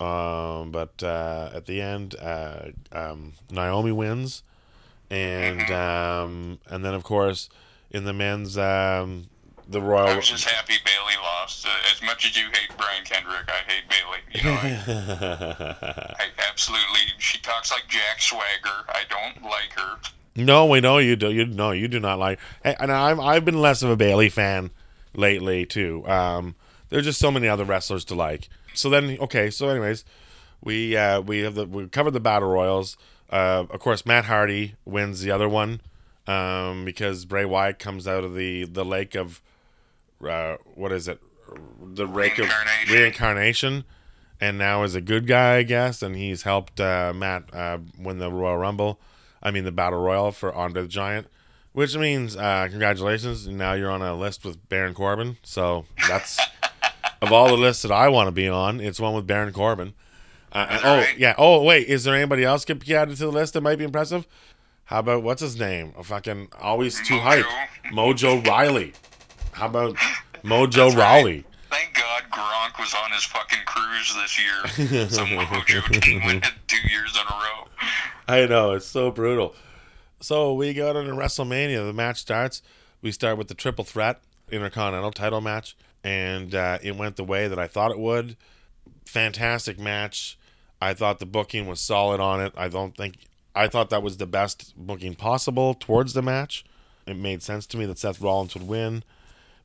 [0.00, 4.42] Um, but uh, at the end, uh, um, Naomi wins,
[5.10, 7.48] and um, and then of course
[7.90, 9.28] in the men's um,
[9.68, 11.66] the Royal I was just happy Bayley lost.
[11.66, 14.18] Uh, as much as you hate Brian Kendrick, I hate Bayley.
[14.32, 17.00] You know, I, I absolutely.
[17.18, 18.88] She talks like Jack Swagger.
[18.88, 19.98] I don't like her.
[20.34, 21.30] No, we know you do.
[21.30, 22.38] You no, you do not like.
[22.64, 24.70] And I'm I've been less of a Bayley fan
[25.14, 26.06] lately too.
[26.08, 26.54] Um,
[26.88, 28.48] there's just so many other wrestlers to like.
[28.74, 29.50] So then, okay.
[29.50, 30.04] So, anyways,
[30.62, 32.96] we uh, we have the we covered the battle royals.
[33.30, 35.80] Uh, of course, Matt Hardy wins the other one
[36.26, 39.42] um, because Bray Wyatt comes out of the the lake of
[40.26, 41.20] uh, what is it?
[41.82, 42.94] The lake of Reincarnation.
[42.94, 43.84] reincarnation,
[44.40, 46.02] and now is a good guy, I guess.
[46.02, 48.98] And he's helped uh, Matt uh, win the Royal Rumble.
[49.42, 51.26] I mean, the Battle Royal for Andre the Giant,
[51.72, 53.46] which means uh, congratulations.
[53.48, 55.38] Now you're on a list with Baron Corbin.
[55.42, 56.38] So that's
[57.20, 59.94] of all the lists that I want to be on, it's one with Baron Corbin.
[60.52, 61.18] Uh, oh right.
[61.18, 61.34] yeah.
[61.38, 63.84] Oh wait, is there anybody else get be added to the list that might be
[63.84, 64.26] impressive?
[64.84, 65.94] How about what's his name?
[65.96, 67.46] A fucking always too hype.
[67.92, 68.92] Mojo Rawley.
[69.52, 69.96] How about
[70.44, 71.36] Mojo Rawley?
[71.36, 71.44] right.
[71.72, 75.08] Thank God Gronk was on his fucking cruise this year.
[75.08, 77.68] so Mojo didn't win it two years in a row.
[78.28, 79.54] I know it's so brutal.
[80.20, 81.86] So we go to WrestleMania.
[81.86, 82.60] The match starts.
[83.00, 87.48] We start with the triple threat intercontinental title match, and uh, it went the way
[87.48, 88.36] that I thought it would.
[89.06, 90.38] Fantastic match.
[90.78, 92.52] I thought the booking was solid on it.
[92.54, 93.16] I don't think
[93.54, 96.66] I thought that was the best booking possible towards the match.
[97.06, 99.04] It made sense to me that Seth Rollins would win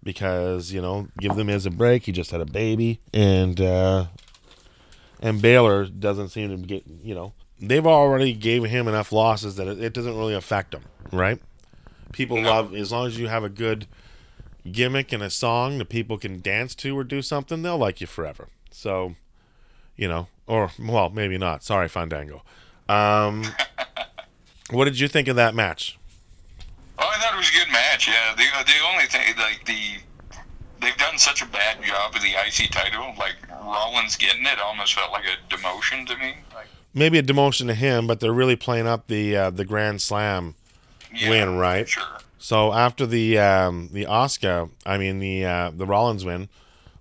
[0.04, 2.04] because you know give them Miz a break.
[2.06, 4.06] He just had a baby, and uh,
[5.22, 9.68] and Balor doesn't seem to get you know they've already gave him enough losses that
[9.68, 11.40] it, it doesn't really affect him, right?
[12.12, 13.88] People love as long as you have a good
[14.72, 18.08] gimmick and a song that people can dance to or do something, they'll like you
[18.08, 18.48] forever.
[18.72, 19.16] So,
[19.96, 21.64] you know, or well, maybe not.
[21.64, 22.44] Sorry, Fandango.
[22.88, 23.44] Um,
[24.72, 25.98] what did you think of that match?
[27.38, 28.08] It was a good match.
[28.08, 30.02] Yeah, the the only thing like the
[30.82, 33.14] they've they've done such a bad job of the IC title.
[33.16, 36.38] Like Rollins getting it almost felt like a demotion to me.
[36.56, 40.02] Like, Maybe a demotion to him, but they're really playing up the uh, the Grand
[40.02, 40.56] Slam
[41.14, 41.88] yeah, win, right?
[41.88, 42.04] Sure.
[42.40, 46.50] So after the um, the Asuka, I mean the uh, the Rollins win,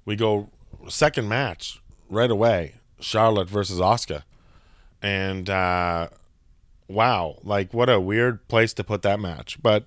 [0.04, 0.50] we go
[0.86, 2.74] second match right away.
[3.00, 4.24] Charlotte versus Asuka,
[5.00, 6.08] and uh,
[6.88, 9.56] wow, like what a weird place to put that match.
[9.62, 9.86] But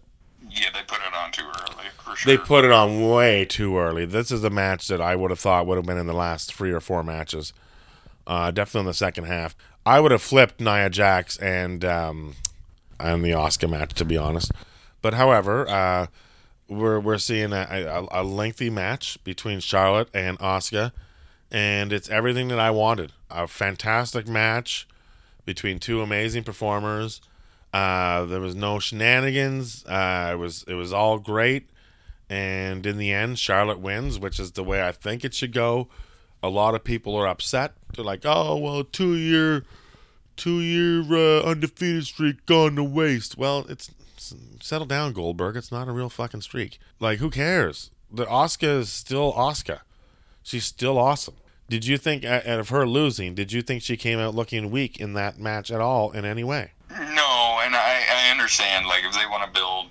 [0.52, 2.32] Yeah, they put it on too early for sure.
[2.32, 4.06] they put it on way too early.
[4.06, 6.54] This is a match that I would have thought would have been in the last
[6.54, 7.54] three or four matches.
[8.26, 9.56] Uh, definitely in the second half.
[9.86, 12.36] I would have flipped Nia Jax and um,
[13.00, 14.52] and the Asuka match to be honest.
[15.02, 16.08] But however, uh,
[16.68, 17.66] we're we're seeing a,
[18.12, 20.92] a, a lengthy match between Charlotte and Asuka,
[21.52, 23.12] and it's everything that I wanted.
[23.32, 24.88] A fantastic match
[25.46, 27.22] between two amazing performers.
[27.74, 29.86] Uh, there was no shenanigans.
[29.86, 31.70] Uh, it was it was all great,
[32.30, 35.88] and in the end, Charlotte wins, which is the way I think it should go.
[36.42, 37.74] A lot of people are upset.
[37.96, 39.66] They're like, "Oh, well, two year,
[40.36, 43.92] two year uh, undefeated streak gone to waste." Well, it's
[44.60, 45.56] settle down, Goldberg.
[45.56, 46.80] It's not a real fucking streak.
[47.00, 47.92] Like, who cares?
[48.12, 49.82] The Asuka is still Asuka.
[50.44, 51.36] She's still awesome.
[51.70, 55.00] Did you think, out of her losing, did you think she came out looking weak
[55.00, 56.72] in that match at all in any way?
[56.92, 58.88] No, and I, I understand.
[58.88, 59.88] Like if they want to build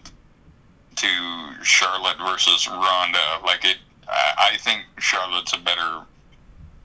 [0.97, 6.03] to Charlotte versus Ronda, like it, I, I think Charlotte's a better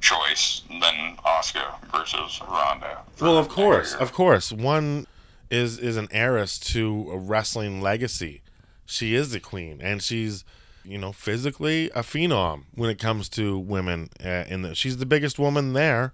[0.02, 3.00] choice than Asuka versus Ronda.
[3.20, 4.52] Well, of course, of course.
[4.52, 5.08] One
[5.50, 8.42] is is an heiress to a wrestling legacy.
[8.86, 10.44] She is the queen, and she's,
[10.84, 14.10] you know, physically a phenom when it comes to women.
[14.24, 16.14] Uh, in the, she's the biggest woman there,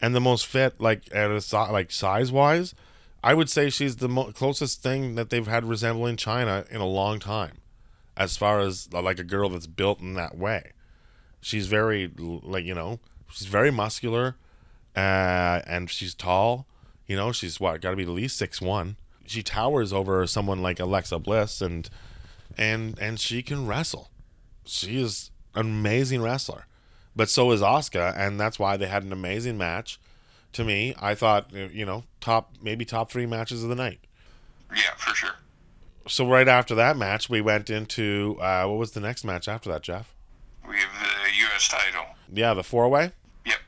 [0.00, 0.80] and the most fit.
[0.80, 2.74] Like at a like size wise,
[3.24, 6.86] I would say she's the mo- closest thing that they've had resembling Chyna in a
[6.86, 7.62] long time,
[8.18, 10.72] as far as like a girl that's built in that way.
[11.40, 13.00] She's very like you know,
[13.32, 14.36] she's very muscular,
[14.94, 16.66] uh, and she's tall.
[17.06, 18.96] You know, she's what got to be at least six one.
[19.24, 21.88] She towers over someone like Alexa Bliss, and
[22.58, 24.10] and and she can wrestle.
[24.66, 26.66] She is an amazing wrestler,
[27.16, 29.98] but so is Asuka, and that's why they had an amazing match.
[30.54, 33.98] To me, I thought uh, you know top maybe top three matches of the night.
[34.70, 35.34] yeah, for sure.
[36.06, 39.70] So right after that match, we went into uh, what was the next match after
[39.70, 40.14] that, Jeff?
[40.68, 41.68] We have the U.S.
[41.68, 42.04] title.
[42.32, 43.12] Yeah, the four way.
[43.44, 43.58] Yep.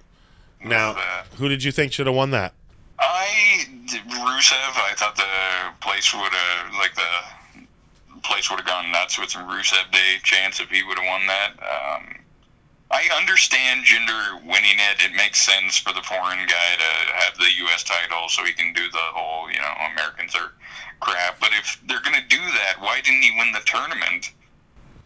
[0.64, 2.55] Now, uh, who did you think should have won that?
[2.99, 4.55] I Rusev.
[4.55, 9.49] I thought the place would have like the place would have gone nuts with some
[9.49, 11.53] Rusev Day chance if he would have won that.
[11.61, 12.16] Um,
[12.90, 15.05] I understand Jinder winning it.
[15.05, 17.83] It makes sense for the foreign guy to have the U.S.
[17.83, 20.53] title so he can do the whole, you know, Americans are
[21.01, 21.40] crap.
[21.40, 24.31] But if they're going to do that, why didn't he win the tournament?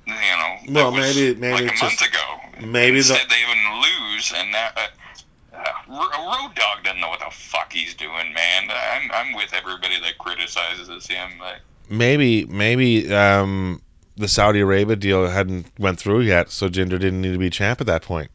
[0.06, 2.40] You know, Well, maybe- maybe like a it's month just- ago.
[2.60, 4.76] maybe the- they even lose, and that.
[4.76, 8.70] Uh, uh, Road Dog doesn't know what the fuck he's doing, man.
[8.70, 11.38] I'm, I'm with everybody that criticizes him.
[11.40, 13.82] Like, Maybe maybe um,
[14.20, 17.80] the Saudi Arabia deal hadn't went through yet, so Jinder didn't need to be champ
[17.80, 18.30] at that point.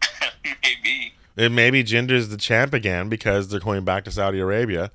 [0.44, 1.12] maybe.
[1.36, 4.90] And maybe Jinder's the champ again because they're going back to Saudi Arabia,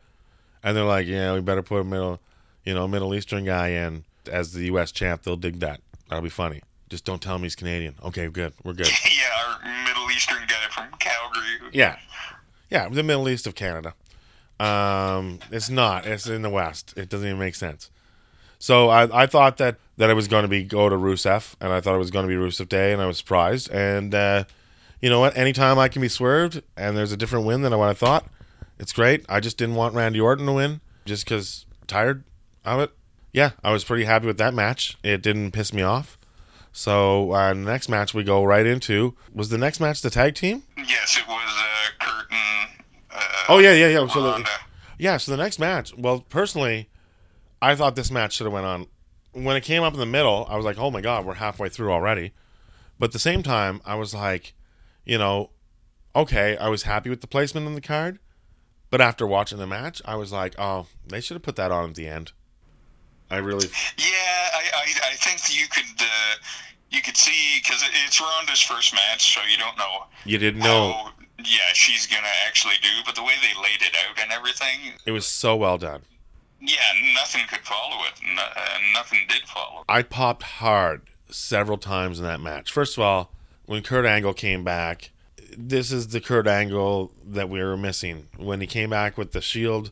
[0.63, 2.19] and they're like, yeah, we better put a middle,
[2.63, 4.91] you know, Middle Eastern guy in as the U.S.
[4.91, 5.23] champ.
[5.23, 5.81] They'll dig that.
[6.07, 6.61] That'll be funny.
[6.89, 7.95] Just don't tell him he's Canadian.
[8.03, 8.53] Okay, good.
[8.63, 8.87] We're good.
[9.05, 11.69] yeah, our Middle Eastern guy from Calgary.
[11.73, 11.97] Yeah,
[12.69, 13.93] yeah, the Middle East of Canada.
[14.59, 16.05] Um, it's not.
[16.05, 16.93] It's in the West.
[16.95, 17.89] It doesn't even make sense.
[18.63, 21.73] So I, I thought that that it was going to be go to Rusev, and
[21.73, 23.69] I thought it was going to be Rusev Day, and I was surprised.
[23.69, 24.45] And uh,
[25.01, 25.35] you know what?
[25.35, 28.25] Anytime I can be swerved, and there's a different win than what I thought,
[28.79, 29.25] it's great.
[29.27, 32.23] I just didn't want Randy Orton to win, just because tired
[32.63, 32.91] of it.
[33.33, 34.97] Yeah, I was pretty happy with that match.
[35.03, 36.17] It didn't piss me off.
[36.71, 40.63] So uh, next match we go right into was the next match the tag team.
[40.77, 42.69] Yes, it was uh, Kurt and.
[43.11, 44.07] Uh, Oh yeah, yeah, yeah.
[44.07, 44.49] So the,
[44.99, 45.93] yeah, so the next match.
[45.97, 46.87] Well, personally,
[47.63, 48.87] I thought this match should have went on.
[49.31, 51.69] When it came up in the middle, I was like, "Oh my god, we're halfway
[51.69, 52.33] through already."
[52.99, 54.53] But at the same time, I was like,
[55.05, 55.51] you know,
[56.13, 58.19] okay, I was happy with the placement on the card,
[58.89, 61.89] but after watching the match, I was like, "Oh, they should have put that on
[61.89, 62.33] at the end."
[63.31, 63.67] I really,
[63.97, 66.35] Yeah, I, I, I think you could uh,
[66.89, 70.91] you could see because it's Ronda's first match, so you don't know you didn't know
[70.91, 72.89] how yeah she's gonna actually do.
[73.05, 76.01] But the way they laid it out and everything, it was so well done.
[76.63, 78.13] Yeah, nothing could follow it.
[78.35, 79.83] No, uh, nothing did follow.
[79.89, 82.71] I popped hard several times in that match.
[82.71, 83.31] First of all,
[83.65, 85.11] when Kurt Angle came back,
[85.57, 88.27] this is the Kurt Angle that we were missing.
[88.37, 89.91] When he came back with the Shield,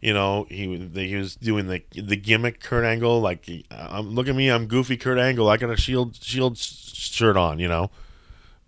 [0.00, 3.20] You know, he he was doing the the gimmick Kurt Angle.
[3.20, 5.48] Like, um, look at me, I'm goofy Kurt Angle.
[5.48, 7.58] I got a shield shield shirt on.
[7.58, 7.90] You know,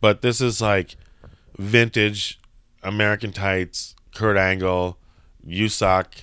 [0.00, 0.96] but this is like
[1.56, 2.40] vintage
[2.82, 3.94] American tights.
[4.14, 4.98] Kurt Angle,
[5.44, 6.14] you suck,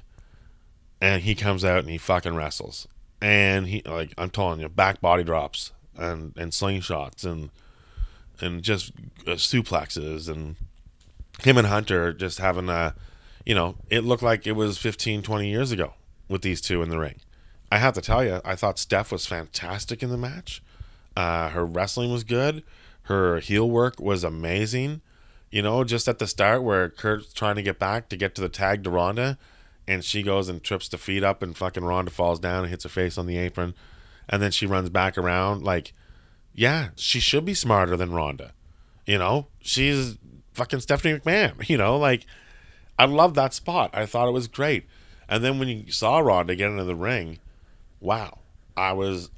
[1.01, 2.87] and he comes out and he fucking wrestles.
[3.21, 7.49] And he like I'm telling you, back body drops and and slingshots and
[8.39, 8.91] and just
[9.25, 10.55] uh, suplexes and
[11.43, 12.93] him and Hunter just having a
[13.45, 15.93] you know, it looked like it was 15, 20 years ago
[16.27, 17.15] with these two in the ring.
[17.71, 20.61] I have to tell you, I thought Steph was fantastic in the match.
[21.15, 22.63] Uh, her wrestling was good.
[23.03, 25.01] Her heel work was amazing.
[25.49, 28.41] You know, just at the start where Kurt's trying to get back to get to
[28.41, 29.37] the tag to Ronda,
[29.87, 32.83] and she goes and trips the feet up, and fucking Ronda falls down and hits
[32.83, 33.73] her face on the apron,
[34.27, 35.63] and then she runs back around.
[35.63, 35.93] Like,
[36.53, 38.53] yeah, she should be smarter than Ronda.
[39.05, 40.17] You know, she's
[40.53, 41.53] fucking Stephanie McMahon.
[41.69, 42.25] You know, like
[42.99, 43.91] I love that spot.
[43.93, 44.85] I thought it was great.
[45.29, 47.39] And then when you saw Ronda get into the ring,
[47.99, 48.39] wow,
[48.75, 49.29] I was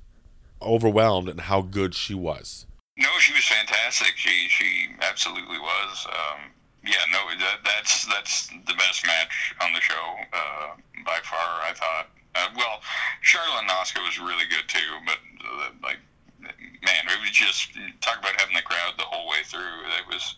[0.62, 2.66] overwhelmed at how good she was.
[2.97, 4.14] No, she was fantastic.
[4.16, 6.08] She she absolutely was.
[6.08, 6.52] Um,
[6.90, 10.68] yeah, no, that, that's that's the best match on the show uh,
[11.06, 11.62] by far.
[11.64, 12.08] I thought.
[12.36, 12.80] Uh, well,
[13.22, 15.98] Charlotte and Asuka was really good too, but uh, like,
[16.40, 19.82] man, it was just talk about having the crowd the whole way through.
[19.98, 20.36] It was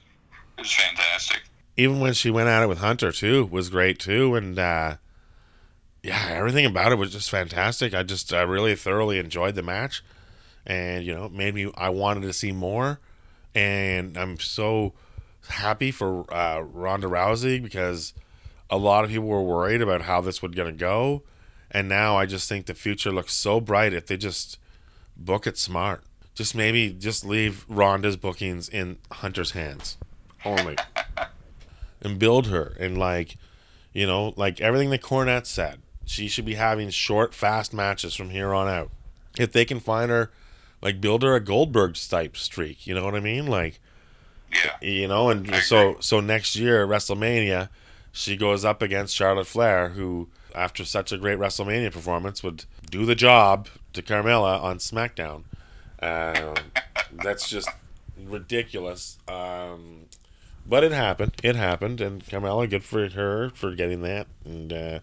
[0.57, 1.41] it was fantastic
[1.77, 4.95] even when she went at it with Hunter too was great too, and uh,
[6.03, 7.93] yeah, everything about it was just fantastic.
[7.93, 10.03] I just I really thoroughly enjoyed the match,
[10.65, 12.99] and you know, made me I wanted to see more,
[13.55, 14.93] and I'm so
[15.49, 18.13] happy for uh, Ronda Rousey because
[18.69, 21.23] a lot of people were worried about how this was gonna go,
[21.69, 24.57] and now I just think the future looks so bright if they just
[25.17, 26.03] book it smart.
[26.33, 29.97] Just maybe just leave Ronda's bookings in Hunter's hands
[30.45, 30.77] only.
[32.01, 32.75] And build her.
[32.79, 33.37] And like
[33.93, 38.29] you know like everything that Cornette said she should be having short fast matches from
[38.29, 38.91] here on out.
[39.37, 40.31] If they can find her
[40.81, 43.47] like build her a Goldberg type streak you know what I mean?
[43.47, 43.79] Like
[44.51, 44.77] yeah.
[44.81, 47.69] You know and so so next year WrestleMania
[48.11, 53.05] she goes up against Charlotte Flair who after such a great WrestleMania performance would do
[53.05, 55.43] the job to Carmella on SmackDown.
[56.01, 56.55] Uh,
[57.11, 57.69] that's just
[58.17, 59.17] ridiculous.
[59.27, 60.05] Um,
[60.65, 61.33] but it happened.
[61.43, 64.27] It happened, and Carmella, good for her for getting that.
[64.45, 64.99] And uh,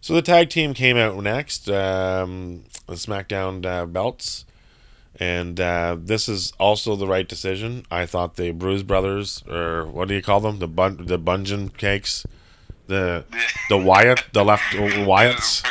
[0.00, 4.44] so the tag team came out next, um, the SmackDown uh, belts,
[5.20, 7.84] and uh, this is also the right decision.
[7.90, 11.76] I thought the Bruise Brothers, or what do you call them, the bun- the Bungeon
[11.76, 12.24] cakes,
[12.86, 13.24] the
[13.68, 15.66] the Wyatt, the left Wyatts.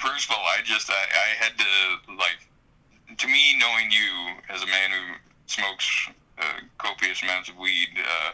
[0.00, 4.62] First of all, I just I, I had to like, to me, knowing you as
[4.62, 5.14] a man who
[5.46, 6.08] smokes
[6.38, 7.88] uh, copious amounts of weed.
[7.96, 8.32] Uh,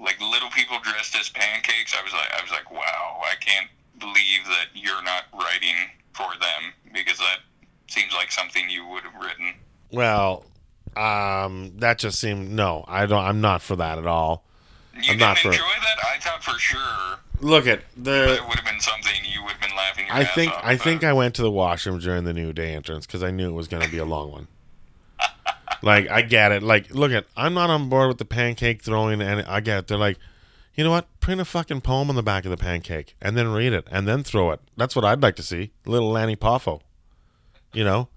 [0.00, 1.94] like little people dressed as pancakes.
[1.98, 3.68] I was like, I was like, wow, I can't
[3.98, 5.74] believe that you're not writing
[6.12, 7.38] for them because that
[7.88, 9.54] seems like something you would have written.
[9.90, 10.44] Well,
[10.96, 12.84] um, that just seemed no.
[12.86, 13.24] I don't.
[13.24, 14.44] I'm not for that at all.
[14.94, 16.04] You I'm not for, enjoy that.
[16.04, 17.18] I thought for sure.
[17.40, 18.34] Look at the.
[18.34, 20.06] It would have been something you would have been laughing.
[20.10, 20.52] I think.
[20.52, 20.84] I about.
[20.84, 23.54] think I went to the washroom during the New Day entrance because I knew it
[23.54, 24.48] was going to be a long one
[25.82, 26.62] like I get it.
[26.62, 29.86] Like, look at I'm not on board with the pancake throwing, and I get it.
[29.88, 30.18] They're like,
[30.74, 31.06] you know what?
[31.20, 34.06] Print a fucking poem on the back of the pancake and then read it and
[34.06, 34.60] then throw it.
[34.76, 35.72] That's what I'd like to see.
[35.84, 36.80] Little Lanny Poffo.
[37.72, 38.08] You know,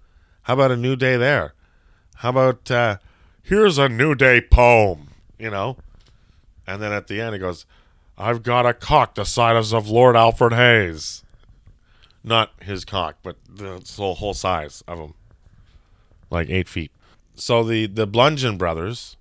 [0.44, 1.54] how about a new day there?
[2.22, 2.98] How about uh,
[3.44, 5.10] here's a new day poem?
[5.38, 5.78] You know,
[6.66, 7.66] and then at the end he goes,
[8.18, 11.24] I've got a cock the size of Lord Alfred Hayes.
[12.24, 15.14] Not his cock, but the whole, size of him,
[16.30, 16.92] like eight feet
[17.36, 19.18] so the the Bludgeon brothers,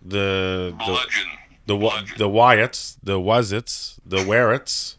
[0.00, 1.30] the Bludgeon.
[1.66, 4.98] the the, the Wyatts, the Wasits, the Wearits,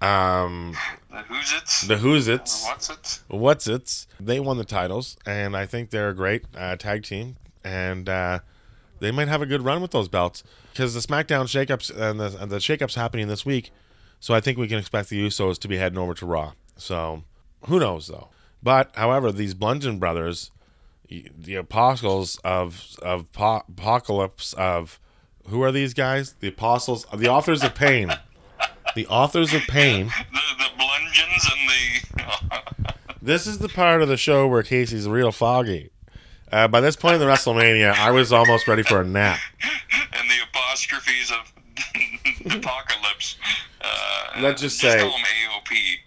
[0.00, 0.76] um,
[1.12, 4.06] the Who's the Who's What's it, What's it?
[4.18, 8.40] They won the titles, and I think they're a great uh, tag team, and uh,
[9.00, 10.42] they might have a good run with those belts
[10.72, 13.70] because the SmackDown shakeups and the and the shakeups happening this week.
[14.20, 16.52] So I think we can expect the Usos to be heading over to Raw.
[16.76, 17.24] So
[17.66, 18.28] who knows though?
[18.62, 20.50] But however, these Bludgeon brothers
[21.08, 24.98] the apostles of of apocalypse of
[25.48, 26.34] who are these guys?
[26.40, 28.12] The apostles, the authors of pain,
[28.94, 30.06] the authors of pain.
[30.06, 30.70] The, the
[31.12, 32.94] bludgeons and the.
[33.22, 35.90] this is the part of the show where Casey's real foggy.
[36.50, 39.38] Uh, by this point in the WrestleMania, I was almost ready for a nap.
[40.12, 43.38] And the apostrophes of apocalypse.
[43.80, 45.12] Uh, let's just, just say.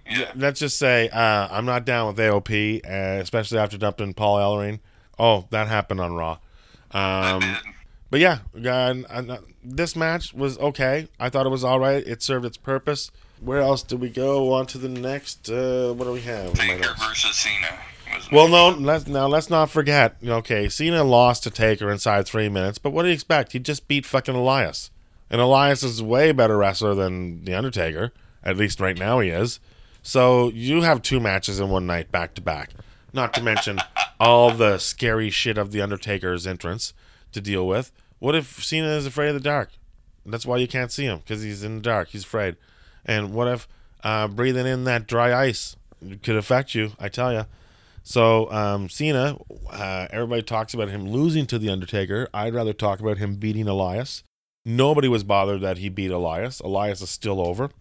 [0.07, 0.31] Yeah.
[0.35, 4.79] Let's just say uh, I'm not down with AOP, uh, especially after dumping Paul Ellering.
[5.17, 6.37] Oh, that happened on Raw.
[6.91, 7.57] Um,
[8.11, 11.07] but yeah, uh, this match was okay.
[11.19, 12.05] I thought it was all right.
[12.05, 13.11] It served its purpose.
[13.41, 14.53] Where else do we go?
[14.53, 15.49] On to the next.
[15.49, 16.53] Uh, what do we have?
[16.53, 17.79] Taker versus Cena.
[18.31, 20.17] Well, no, let's now let's not forget.
[20.25, 23.51] Okay, Cena lost to Taker inside three minutes, but what do you expect?
[23.51, 24.89] He just beat fucking Elias,
[25.29, 28.13] and Elias is a way better wrestler than the Undertaker.
[28.43, 29.59] At least right now he is.
[30.01, 32.71] So you have two matches in one night back to back.
[33.11, 33.79] Not to mention
[34.19, 36.93] all the scary shit of the Undertaker's entrance
[37.31, 37.91] to deal with.
[38.19, 39.71] What if Cena is afraid of the dark?
[40.25, 42.09] That's why you can't see him because he's in the dark.
[42.09, 42.55] He's afraid.
[43.05, 43.67] And what if
[44.03, 45.75] uh, breathing in that dry ice
[46.23, 46.91] could affect you?
[46.99, 47.45] I tell you.
[48.03, 49.37] So um, Cena,
[49.71, 52.27] uh, everybody talks about him losing to the Undertaker.
[52.33, 54.23] I'd rather talk about him beating Elias.
[54.63, 56.59] Nobody was bothered that he beat Elias.
[56.59, 57.71] Elias is still over,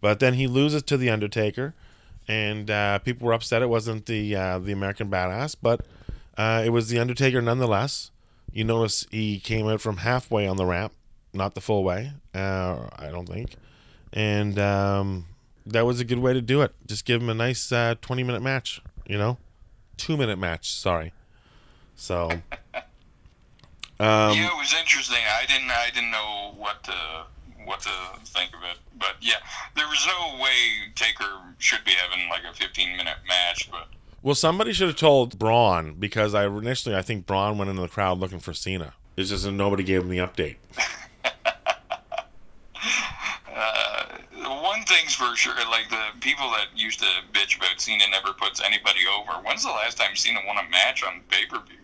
[0.00, 1.74] but then he loses to the Undertaker,
[2.26, 5.80] and uh, people were upset it wasn't the uh, the American Badass, but
[6.36, 8.10] uh, it was the Undertaker nonetheless.
[8.52, 10.92] You notice he came out from halfway on the ramp,
[11.34, 12.12] not the full way.
[12.34, 13.56] Uh, I don't think,
[14.12, 15.26] and um,
[15.66, 16.72] that was a good way to do it.
[16.86, 18.80] Just give him a nice uh, twenty minute match.
[19.06, 19.38] You know,
[19.96, 20.72] two minute match.
[20.72, 21.12] Sorry.
[21.96, 22.40] So, um,
[24.00, 25.18] yeah, it was interesting.
[25.18, 27.24] I didn't I didn't know what to
[27.64, 27.90] what to
[28.24, 29.36] think of it, but yeah,
[29.76, 31.24] there was no way Taker
[31.58, 33.88] should be having like a 15 minute match, but
[34.22, 37.88] well, somebody should have told Braun because I initially I think Braun went into the
[37.88, 38.94] crowd looking for Cena.
[39.16, 40.56] It's just that nobody gave him the update.
[45.14, 49.32] for sure, like the people that used to bitch about Cena never puts anybody over.
[49.44, 51.76] When's the last time Cena won a match on pay per view?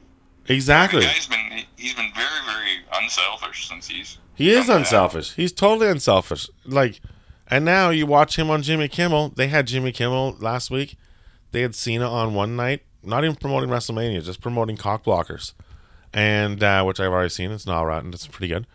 [0.46, 1.00] Exactly.
[1.00, 5.34] The guy's been he's been very very unselfish since he's He is unselfish.
[5.34, 6.48] He's totally unselfish.
[6.64, 7.00] Like,
[7.48, 9.30] and now you watch him on Jimmy Kimmel.
[9.30, 10.96] They had Jimmy Kimmel last week.
[11.52, 15.54] They had Cena on one night, not even promoting WrestleMania, just promoting cock blockers,
[16.12, 17.50] and uh, which I've already seen.
[17.50, 18.12] It's not all rotten.
[18.12, 18.66] It's pretty good.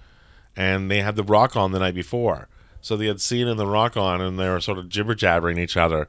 [0.56, 2.49] And they had The Rock on the night before,
[2.82, 5.57] so they had Cena and The Rock on, and they were sort of jibber jabbering
[5.57, 6.07] each other,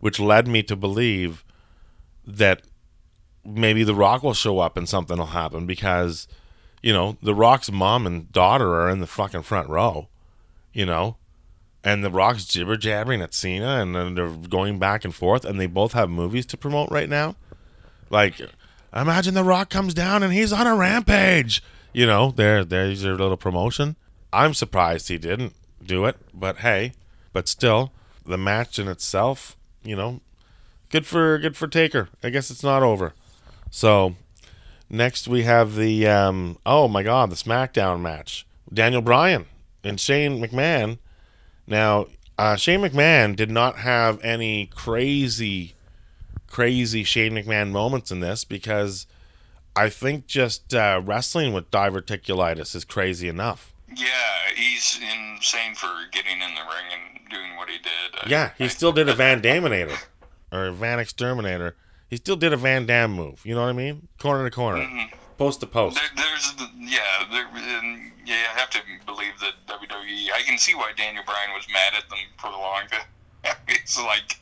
[0.00, 1.44] which led me to believe
[2.26, 2.62] that
[3.44, 6.28] maybe The Rock will show up and something will happen because
[6.82, 10.08] you know, The Rock's mom and daughter are in the fucking front row,
[10.72, 11.16] you know,
[11.82, 15.58] and The Rock's jibber jabbering at Cena, and then they're going back and forth, and
[15.58, 17.36] they both have movies to promote right now.
[18.10, 18.40] Like,
[18.94, 21.62] imagine The Rock comes down and he's on a rampage.
[21.92, 23.96] You know, there, there's your little promotion.
[24.32, 25.54] I'm surprised he didn't
[25.84, 26.92] do it, but hey,
[27.32, 27.92] but still,
[28.24, 30.20] the match in itself, you know,
[30.90, 32.08] good for good for Taker.
[32.22, 33.14] I guess it's not over.
[33.70, 34.16] So
[34.90, 39.44] Next, we have the um, oh my god, the SmackDown match: Daniel Bryan
[39.84, 40.98] and Shane McMahon.
[41.66, 42.06] Now,
[42.38, 45.74] uh, Shane McMahon did not have any crazy,
[46.46, 49.06] crazy Shane McMahon moments in this because
[49.76, 53.74] I think just uh, wrestling with diverticulitis is crazy enough.
[53.94, 54.06] Yeah,
[54.54, 58.30] he's insane for getting in the ring and doing what he did.
[58.30, 59.98] Yeah, he still did a Van Daminator
[60.52, 61.74] or a Van Exterminator.
[62.08, 63.40] He still did a Van Dam move.
[63.44, 64.08] You know what I mean?
[64.18, 65.12] Corner to corner, Mhm.
[65.38, 65.96] post to post.
[65.96, 68.46] There, there's yeah, there, and, yeah.
[68.54, 70.32] I have to believe that WWE.
[70.32, 73.06] I can see why Daniel Bryan was mad at them for the long time.
[73.68, 74.36] It's like,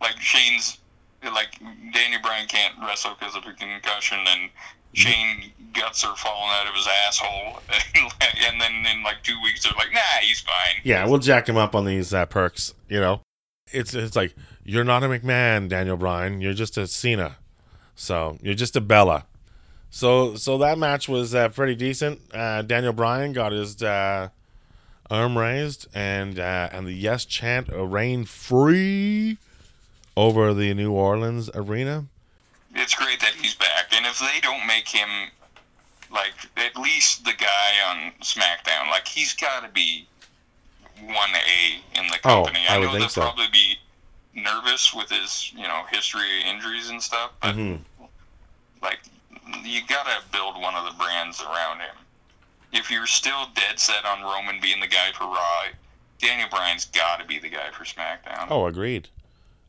[0.00, 0.78] like Shane's,
[1.22, 1.58] like
[1.92, 4.50] Daniel Bryan can't wrestle because of a concussion, and
[4.94, 7.60] Shane guts are falling out of his asshole,
[8.48, 10.80] and then in like two weeks they're like, nah, he's fine.
[10.84, 12.74] Yeah, we'll jack him up on these uh, perks.
[12.88, 13.20] You know,
[13.72, 14.34] it's it's like
[14.64, 16.40] you're not a McMahon, Daniel Bryan.
[16.40, 17.36] You're just a Cena.
[17.94, 19.26] So you're just a Bella.
[19.90, 22.20] So so that match was uh, pretty decent.
[22.32, 24.28] Uh, Daniel Bryan got his uh,
[25.10, 29.38] arm raised, and uh, and the yes chant reigned free
[30.16, 32.06] over the New Orleans arena.
[32.74, 33.92] It's great that he's back.
[33.92, 35.08] And if they don't make him
[36.12, 40.06] like at least the guy on SmackDown, like he's got to be
[41.04, 42.60] one A in the Oh, company.
[42.68, 43.20] I would know think they'll so.
[43.22, 43.76] probably be
[44.34, 47.76] nervous with his you know history of injuries and stuff, but hmm
[48.82, 48.98] like
[49.64, 51.94] you got to build one of the brands around him.
[52.72, 55.64] If you're still dead set on Roman being the guy for Raw,
[56.18, 58.46] Daniel Bryan's got to be the guy for SmackDown.
[58.50, 59.08] Oh, agreed.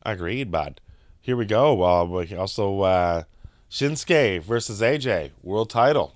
[0.04, 0.80] Agreed, bud.
[1.24, 1.72] Here we go.
[1.72, 3.22] Well, we also uh,
[3.70, 6.14] Shinsuke versus AJ world title.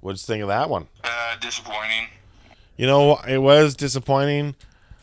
[0.00, 0.88] What'd you think of that one?
[1.04, 2.08] Uh, disappointing.
[2.76, 4.56] You know, it was disappointing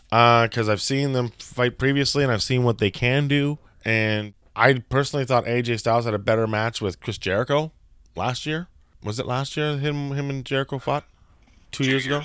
[0.09, 3.59] because I've seen them fight previously and I've seen what they can do.
[3.86, 7.71] And I personally thought AJ Styles had a better match with Chris Jericho
[8.17, 8.67] last year.
[9.05, 11.05] Was it last year him him and Jericho fought?
[11.71, 12.24] Two, years, ago?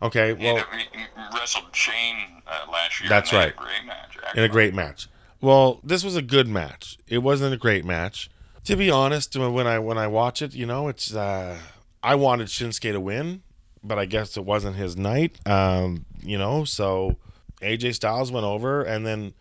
[0.00, 1.00] Okay, He, well, he
[1.36, 3.08] wrestled Shane uh, last year.
[3.08, 3.54] That's right.
[3.84, 4.18] Match.
[4.36, 5.08] in a great match.
[5.42, 6.96] Well, this was a good match.
[7.08, 8.30] It wasn't a great match.
[8.64, 11.58] To be honest, when I when I watch it, you know, it's uh,
[12.00, 13.42] I wanted Shinsuke to win,
[13.82, 15.44] but I guess it wasn't his night.
[15.44, 17.16] Um, you know, so
[17.60, 19.34] AJ Styles went over, and then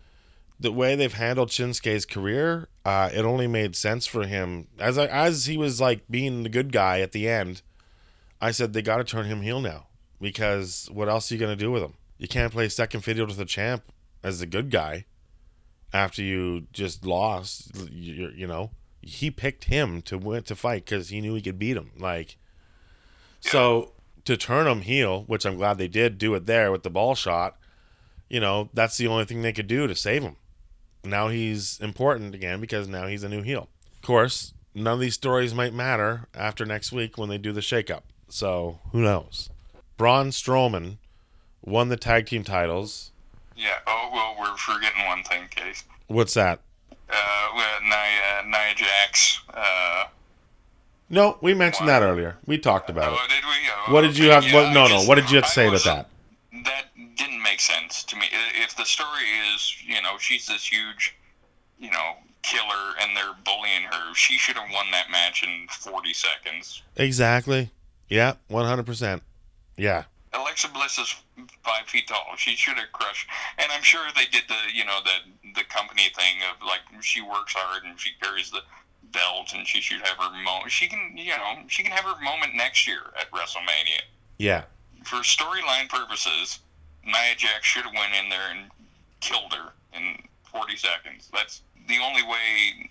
[0.60, 5.06] the way they've handled Shinsuke's career, uh, it only made sense for him as I,
[5.06, 7.62] as he was like being the good guy at the end.
[8.42, 9.86] I said they got to turn him heel now
[10.20, 11.94] because what else are you gonna do with him?
[12.18, 13.84] You can't play second fiddle to the champ
[14.24, 15.06] as the good guy
[15.94, 17.76] after you just lost.
[17.92, 18.72] You, you know,
[19.02, 21.92] he picked him to win to fight because he knew he could beat him.
[21.98, 22.38] Like,
[23.40, 23.94] so
[24.26, 27.16] to turn him heel, which I'm glad they did do it there with the ball
[27.16, 27.58] shot.
[28.30, 30.38] You know, that's the only thing they could do to save him.
[31.04, 33.68] Now he's important again because now he's a new heel.
[33.96, 37.62] Of course, none of these stories might matter after next week when they do the
[37.62, 38.02] shakeup.
[38.30, 39.50] So who knows?
[39.98, 40.98] Braun Strowman
[41.62, 43.11] won the tag team titles.
[43.62, 43.78] Yeah.
[43.88, 45.84] Oh well, we're forgetting one thing, Case.
[46.08, 46.60] What's that?
[47.10, 49.40] Uh, Nia, Nia Jax.
[49.54, 50.06] Uh,
[51.10, 52.38] No, we mentioned that earlier.
[52.46, 53.30] We talked about oh, it.
[53.30, 53.70] did we?
[53.88, 54.44] Oh, What did you have?
[54.46, 55.04] What, no, no.
[55.04, 56.08] What did you have to say about that?
[56.66, 56.86] That
[57.18, 58.26] didn't make sense to me.
[58.64, 61.16] If the story is, you know, she's this huge,
[61.80, 66.14] you know, killer, and they're bullying her, she should have won that match in 40
[66.14, 66.82] seconds.
[66.98, 67.70] Exactly.
[68.10, 69.22] Yeah, one hundred percent.
[69.78, 70.04] Yeah.
[70.34, 71.16] Alexa Bliss is
[71.64, 72.36] five feet tall.
[72.38, 73.28] She should have crushed.
[73.58, 77.22] And I'm sure they did the, you know, the the company thing of like she
[77.22, 78.62] works hard and she carries the
[79.12, 80.72] belt and she should have her moment.
[80.72, 84.02] She can, you know, she can have her moment next year at WrestleMania.
[84.38, 84.64] Yeah.
[85.04, 86.60] For storyline purposes,
[87.06, 88.70] Nia Jax should have went in there and
[89.20, 91.30] killed her in 40 seconds.
[91.34, 92.90] That's the only way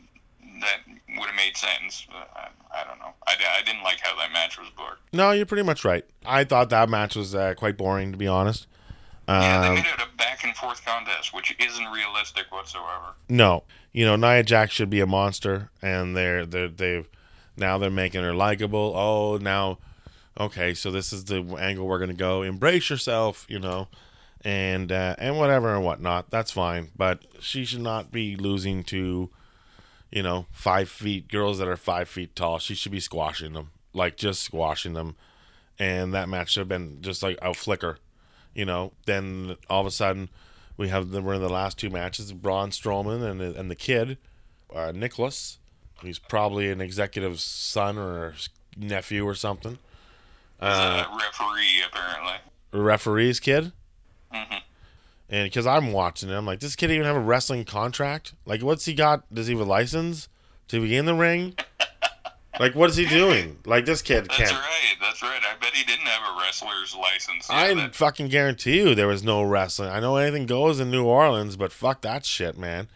[0.60, 0.78] that
[1.18, 2.06] would have made sense.
[2.12, 3.12] I, I don't know.
[3.26, 5.00] I, I didn't like how that match was booked.
[5.12, 6.04] No, you're pretty much right.
[6.24, 8.66] I thought that match was uh, quite boring, to be honest.
[9.28, 13.14] Yeah, they Um, made it a back and forth contest, which isn't realistic whatsoever.
[13.28, 13.62] no,
[13.92, 17.08] you know Nia Jax should be a monster, and they're they're they've
[17.56, 18.92] now they're making her likable.
[18.96, 19.78] Oh, now,
[20.38, 22.42] okay, so this is the angle we're gonna go.
[22.42, 23.86] Embrace yourself, you know,
[24.42, 26.30] and uh, and whatever and whatnot.
[26.30, 29.30] That's fine, but she should not be losing to,
[30.10, 32.58] you know, five feet girls that are five feet tall.
[32.58, 35.16] She should be squashing them, like just squashing them,
[35.78, 37.98] and that match should have been just like a flicker,
[38.54, 38.92] you know.
[39.06, 40.28] Then all of a sudden
[40.76, 43.74] we have the, we're in the last two matches Braun Strowman and the, and the
[43.76, 44.18] kid
[44.74, 45.58] uh, Nicholas
[46.02, 48.32] he's probably an executive's son or
[48.76, 49.76] nephew or something
[50.58, 52.36] Uh, referee, apparently.
[52.72, 53.72] referee's kid
[54.32, 54.54] hmm
[55.30, 58.34] and because I'm watching it I'm like does this kid even have a wrestling contract
[58.44, 60.28] like what's he got does he have a license
[60.68, 61.54] to be in the ring
[62.58, 64.96] like what is he doing like this kid That's can't That's right.
[65.00, 65.40] That's right.
[65.42, 67.48] I bet he didn't have a wrestler's license.
[67.48, 70.90] Yeah, I that- fucking guarantee you there was no wrestling I know anything goes in
[70.90, 72.88] New Orleans but fuck that shit man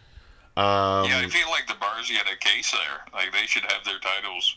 [0.57, 3.01] um, yeah, I feel like the bars get a case there.
[3.13, 4.55] Like they should have their titles.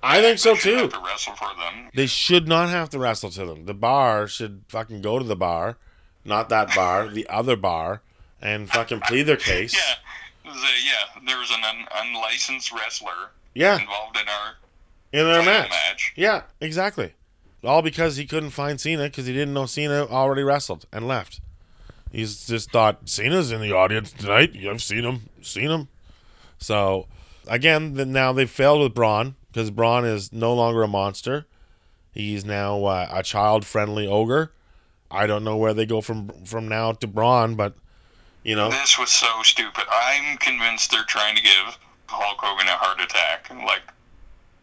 [0.00, 1.90] I think so too Have to wrestle for them.
[1.94, 3.64] They should not have to wrestle to them.
[3.66, 5.78] The bar should fucking go to the bar,
[6.24, 8.02] not that bar, the other bar,
[8.40, 9.74] and fucking plead their case.
[9.74, 11.20] Yeah, the, yeah.
[11.26, 14.54] There was an un- unlicensed wrestler Yeah, involved in our
[15.12, 15.70] in title match.
[15.70, 16.12] match.
[16.16, 17.14] Yeah, exactly.
[17.64, 21.40] All because he couldn't find Cena because he didn't know Cena already wrestled and left.
[22.10, 24.54] He's just thought Cena's in the audience tonight.
[24.68, 25.88] I've seen him, seen him.
[26.58, 27.06] So
[27.46, 31.46] again, then now they've failed with Braun because Braun is no longer a monster.
[32.12, 34.50] He's now uh, a child-friendly ogre.
[35.12, 37.74] I don't know where they go from from now to Braun, but
[38.44, 39.84] you know, This was so stupid.
[39.90, 43.48] I'm convinced they're trying to give Hulk Hogan a heart attack.
[43.50, 43.82] Like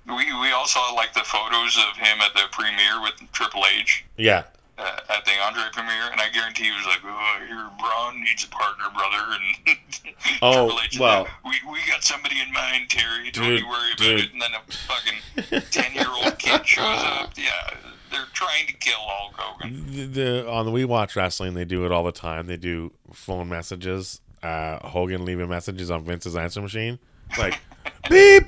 [0.08, 4.04] we we all saw like the photos of him at the premiere with Triple H.
[4.18, 4.44] yeah,
[4.78, 8.44] uh, at the Andre premiere, and I guarantee he was like, "Oh, here, Braun needs
[8.44, 9.78] a partner, brother." And
[10.42, 10.66] Oh,
[11.00, 11.24] well.
[11.24, 13.30] like, we we got somebody in mind, Terry.
[13.32, 14.20] Don't Dude, you worry about dude.
[14.22, 14.34] it.
[14.34, 17.32] And then a fucking ten year old kid shows up.
[17.38, 17.78] Yeah,
[18.12, 19.86] they're trying to kill Hulk Hogan.
[19.92, 22.48] the, the, on the We Watch Wrestling, they do it all the time.
[22.48, 24.22] They do phone messages.
[24.42, 26.98] Uh, Hogan leaving messages on Vince's answer machine,
[27.38, 27.60] like
[28.10, 28.46] beep.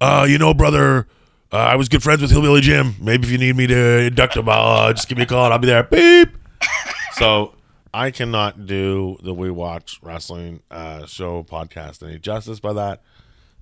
[0.00, 1.06] Uh, you know, brother,
[1.52, 2.94] uh, I was good friends with Hillbilly Jim.
[3.00, 5.44] Maybe if you need me to induct him, uh, just give me a call.
[5.44, 5.82] and I'll be there.
[5.82, 6.30] Beep.
[7.12, 7.54] so
[7.92, 13.02] I cannot do the We Watch Wrestling uh, show podcast any justice by that,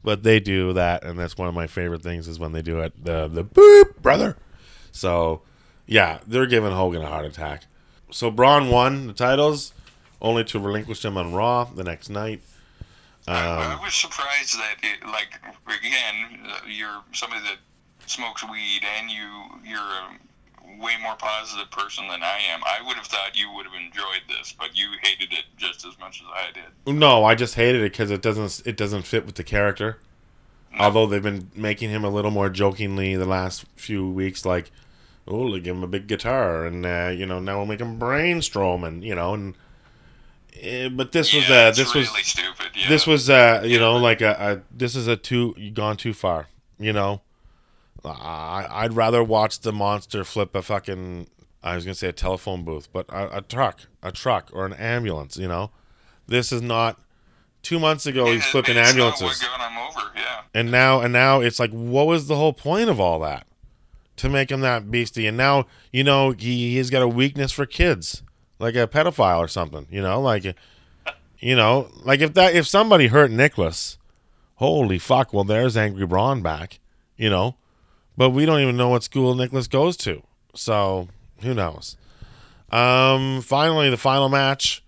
[0.03, 2.81] but they do that, and that's one of my favorite things is when they do
[2.81, 3.05] it.
[3.05, 4.37] The the beep, brother.
[4.93, 5.43] So,
[5.87, 7.65] yeah, they're giving Hogan a heart attack.
[8.11, 9.73] So Braun won the titles,
[10.21, 12.41] only to relinquish them on Raw the next night.
[13.27, 17.59] I, Um, I was surprised that it, like again, you're somebody that
[18.07, 19.29] smokes weed, and you
[19.65, 22.61] you're a way more positive person than I am.
[22.65, 25.99] I would have thought you would have enjoyed this, but you hated it just as
[25.99, 26.99] much as I did.
[26.99, 29.99] no, I just hated it because it doesn't it doesn't fit with the character.
[30.79, 34.71] Although they've been making him a little more jokingly the last few weeks, like,
[35.29, 37.99] oh, look, give him a big guitar, and uh, you know now we'll make him
[37.99, 39.55] brainstorm, and you know, and
[40.63, 42.67] Eh, but this was uh, it's this was stupid.
[42.75, 42.89] Yeah.
[42.89, 46.49] this was uh, you know like a, a this is a too gone too far.
[46.79, 47.21] You know,
[48.05, 51.27] I I'd rather watch the monster flip a fucking
[51.63, 54.73] I was gonna say a telephone booth, but a, a truck, a truck or an
[54.75, 55.37] ambulance.
[55.37, 55.71] You know,
[56.27, 56.99] this is not.
[57.63, 59.23] Two months ago, he's flipping ambulances.
[59.23, 60.11] what got him over.
[60.17, 60.41] Yeah.
[60.53, 63.47] and now and now it's like what was the whole point of all that
[64.17, 65.27] to make him that beastie.
[65.27, 68.23] And now you know he, he's got a weakness for kids
[68.59, 70.45] like a pedophile or something you know like
[71.41, 73.99] you know like if that if somebody hurt Nicholas
[74.57, 76.79] holy fuck well there's angry braun back
[77.17, 77.57] you know.
[78.17, 80.23] But we don't even know what school Nicholas goes to.
[80.55, 81.09] So
[81.41, 81.97] who knows?
[82.71, 84.83] Um finally the final match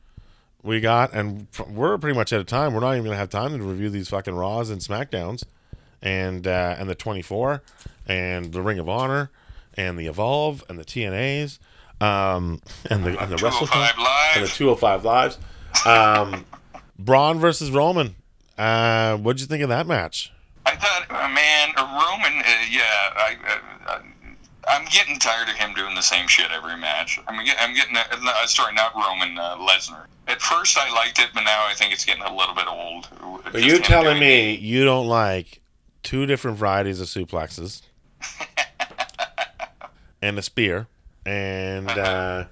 [0.64, 2.72] we got, and we're pretty much out of time.
[2.72, 5.44] We're not even gonna have time to review these fucking Raws and Smackdowns,
[6.04, 7.62] and uh, and the 24,
[8.06, 9.30] and the Ring of Honor,
[9.76, 11.58] and the Evolve, and the TNAs,
[12.00, 14.36] um, and the and the Wrestle 205 Live.
[14.36, 15.38] and the 205 lives.
[15.86, 16.44] Um,
[16.98, 18.14] Braun versus Roman.
[18.56, 20.30] Uh, what'd you think of that match?
[20.66, 22.82] I thought, uh, man, uh, Roman, uh, yeah,
[23.16, 23.36] I,
[23.88, 23.98] uh,
[24.68, 27.18] I'm getting tired of him doing the same shit every match.
[27.26, 30.04] I'm, get, I'm getting, uh, sorry, not Roman, uh, Lesnar.
[30.26, 33.08] At first I liked it, but now I think it's getting a little bit old.
[33.44, 35.60] Are Just you telling me you don't like
[36.04, 37.82] two different varieties of suplexes
[40.22, 40.86] and a spear
[41.26, 42.44] and uh,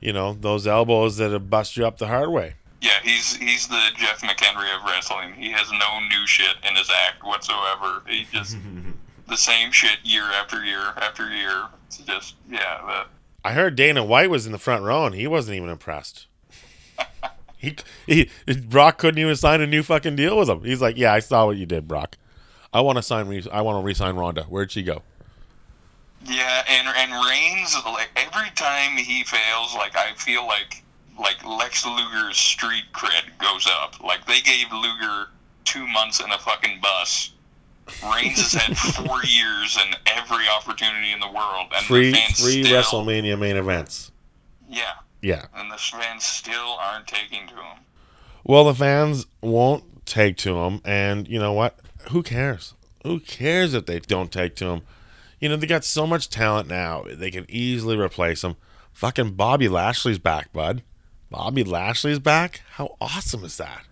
[0.00, 2.54] you know those elbows that bust you up the hard way?
[2.80, 5.34] Yeah, he's he's the Jeff McHenry of wrestling.
[5.34, 8.02] He has no new shit in his act whatsoever.
[8.06, 8.56] He just
[9.28, 11.64] the same shit year after year after year.
[11.86, 13.04] It's just yeah.
[13.44, 16.26] I heard Dana White was in the front row and he wasn't even impressed.
[17.56, 17.76] he,
[18.06, 18.28] he
[18.68, 20.64] Brock couldn't even sign a new fucking deal with him.
[20.64, 22.16] He's like, "Yeah, I saw what you did, Brock.
[22.72, 23.28] I want to sign.
[23.28, 24.44] Re- I want to re-sign Ronda.
[24.44, 25.02] Where'd she go?"
[26.24, 30.82] yeah, and and Reigns like every time he fails, like I feel like
[31.18, 34.02] like Lex Luger's street cred goes up.
[34.02, 35.28] Like they gave Luger
[35.64, 37.32] two months in a fucking bus.
[38.12, 42.40] Reigns has had four years and every opportunity in the world, and Three the fans
[42.42, 44.10] three still, WrestleMania main events.
[44.68, 44.92] Yeah,
[45.22, 45.46] Yeah.
[45.54, 47.78] and the fans still aren't taking to him.
[48.42, 51.78] Well, the fans won't take to him, and you know what?
[52.10, 52.74] Who cares?
[53.02, 54.82] Who cares if they don't take to him?
[55.40, 58.56] You know they got so much talent now; they can easily replace him.
[58.92, 60.82] Fucking Bobby Lashley's back, bud.
[61.30, 62.62] Bobby Lashley's back.
[62.72, 63.84] How awesome is that?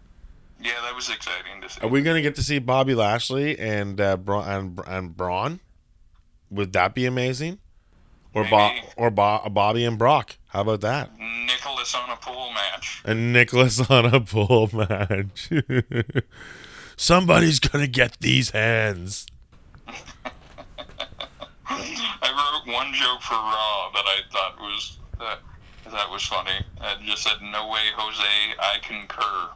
[0.61, 1.81] Yeah, that was exciting to see.
[1.83, 5.61] Are we gonna get to see Bobby Lashley and uh, Bra- and, and Braun?
[6.51, 7.59] Would that be amazing?
[8.33, 10.37] Or Bo- or Bo- Bobby and Brock?
[10.49, 11.11] How about that?
[11.19, 13.03] Nicholas on a pool match.
[13.05, 15.51] And Nicholas on a pool match.
[16.97, 19.27] Somebody's gonna get these hands.
[21.67, 22.31] I
[22.67, 25.39] wrote one joke for Raw that I thought was that
[25.93, 26.65] that was funny.
[26.81, 29.49] I just said, "No way, Jose, I concur."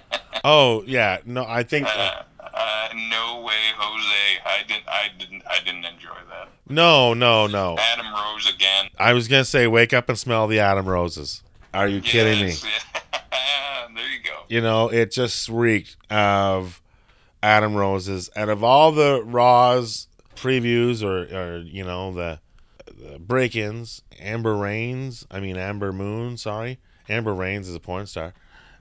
[0.42, 2.22] Oh yeah, no, I think uh, uh,
[2.54, 4.40] uh, no way, Jose.
[4.46, 4.88] I didn't.
[4.88, 5.42] I didn't.
[5.50, 6.48] I didn't enjoy that.
[6.66, 7.76] no, no, no.
[7.78, 8.88] Adam Rose again.
[8.98, 11.42] I was gonna say, wake up and smell the Adam roses.
[11.74, 12.52] Are you kidding me?
[12.52, 12.64] Yes,
[13.94, 14.44] there you go.
[14.48, 16.79] You know, it just reeked of
[17.42, 18.28] Adam Roses.
[18.36, 22.40] And of all the Raws previews or, or you know, the,
[22.86, 26.78] the break ins, Amber Rains, I mean, Amber Moon, sorry.
[27.08, 28.34] Amber Rains is a porn star.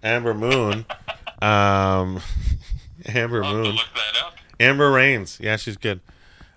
[0.04, 0.86] Amber Moon,
[1.42, 2.22] um,
[3.06, 3.76] Amber Moon.
[3.76, 4.36] look that up.
[4.60, 5.40] Amber Rains.
[5.42, 6.02] Yeah, she's good.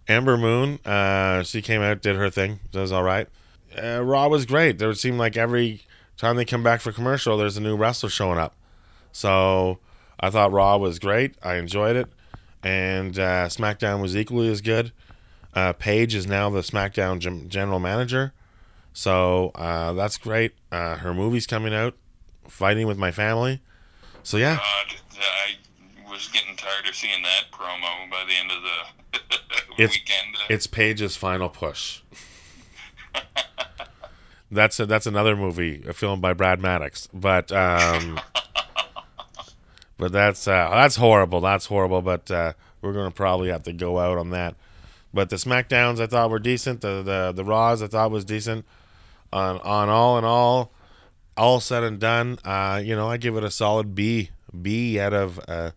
[0.08, 0.78] Amber Moon.
[0.84, 2.60] Uh, she came out, did her thing.
[2.72, 3.28] That was all right.
[3.80, 4.78] Uh, Raw was great.
[4.78, 5.82] There seemed like every
[6.16, 8.54] time they come back for commercial, there's a new wrestler showing up.
[9.12, 9.78] So
[10.22, 11.34] I thought Raw was great.
[11.42, 12.08] I enjoyed it,
[12.62, 14.92] and uh, SmackDown was equally as good.
[15.54, 18.32] Uh, Paige is now the SmackDown gen- general manager,
[18.92, 20.52] so uh, that's great.
[20.70, 21.94] Uh, her movie's coming out,
[22.48, 23.60] Fighting with My Family.
[24.22, 24.96] So yeah, God,
[26.06, 29.18] I was getting tired of seeing that promo by the end of the
[29.82, 30.36] It's- weekend.
[30.48, 32.00] It's Paige's final push.
[34.50, 37.08] that's a, that's another movie, a film by Brad Maddox.
[37.12, 38.20] But um,
[40.02, 41.40] but that's uh, that's horrible.
[41.40, 42.02] That's horrible.
[42.02, 44.56] But uh, we're gonna probably have to go out on that.
[45.14, 46.80] But the Smackdowns I thought were decent.
[46.80, 48.64] The the the Raws I thought was decent.
[49.32, 50.72] On on all in all,
[51.36, 54.30] all said and done, uh, you know I give it a solid B
[54.60, 55.70] B out of uh,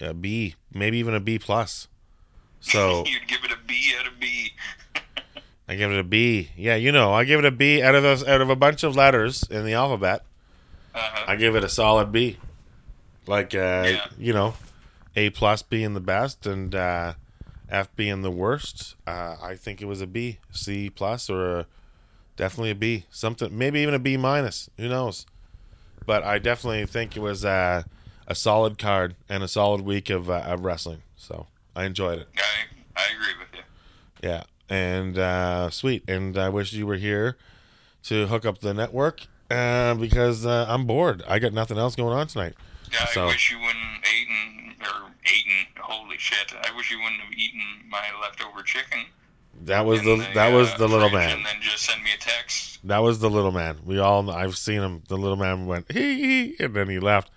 [0.00, 1.88] a B, maybe even a B plus.
[2.60, 3.04] So.
[3.06, 4.52] You'd give it a B out of B.
[5.68, 6.52] I give it a B.
[6.56, 8.82] Yeah, you know, I give it a B out of a, out of a bunch
[8.82, 10.24] of letters in the alphabet.
[10.94, 11.24] Uh-huh.
[11.28, 12.38] I give it a solid B.
[13.28, 14.06] Like uh, Yeah.
[14.18, 14.54] you know,
[15.14, 17.14] A plus being the best and uh,
[17.68, 18.96] F being the worst.
[19.06, 21.66] Uh, I think it was a B, C plus, or a,
[22.36, 23.04] definitely a B.
[23.10, 24.70] Something, maybe even a B minus.
[24.76, 25.26] Who knows?
[26.06, 27.82] but I definitely think it was uh,
[28.26, 31.02] a solid card and a solid week of, uh, of wrestling.
[31.18, 32.28] So I enjoyed it.
[32.38, 34.26] I I agree with you.
[34.30, 36.08] Yeah, and uh, sweet.
[36.08, 37.36] And I wish you were here
[38.04, 41.22] to hook up the network uh, because uh, I'm bored.
[41.28, 42.54] I got nothing else going on tonight.
[42.92, 45.66] Yeah, So- I wish you wouldn't eaten or eaten.
[45.80, 46.52] Holy shit!
[46.62, 49.06] I wish you wouldn't have eaten my leftover chicken.
[49.62, 51.38] That was in the that was uh, the little man.
[51.38, 52.78] And then just send me a text.
[52.84, 53.78] That was the little man.
[53.84, 55.02] We all I've seen him.
[55.08, 56.14] The little man went hee
[56.54, 57.30] hee, and then he left.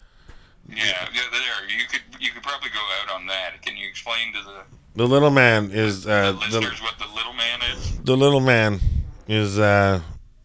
[0.69, 0.77] Yeah,
[1.13, 1.69] yeah, there.
[1.69, 3.61] You could you could probably go out on that.
[3.63, 4.61] Can you explain to the,
[4.95, 7.97] The little man is the uh, the, listeners what the little man is?
[8.01, 8.79] the little man
[9.27, 10.01] is uh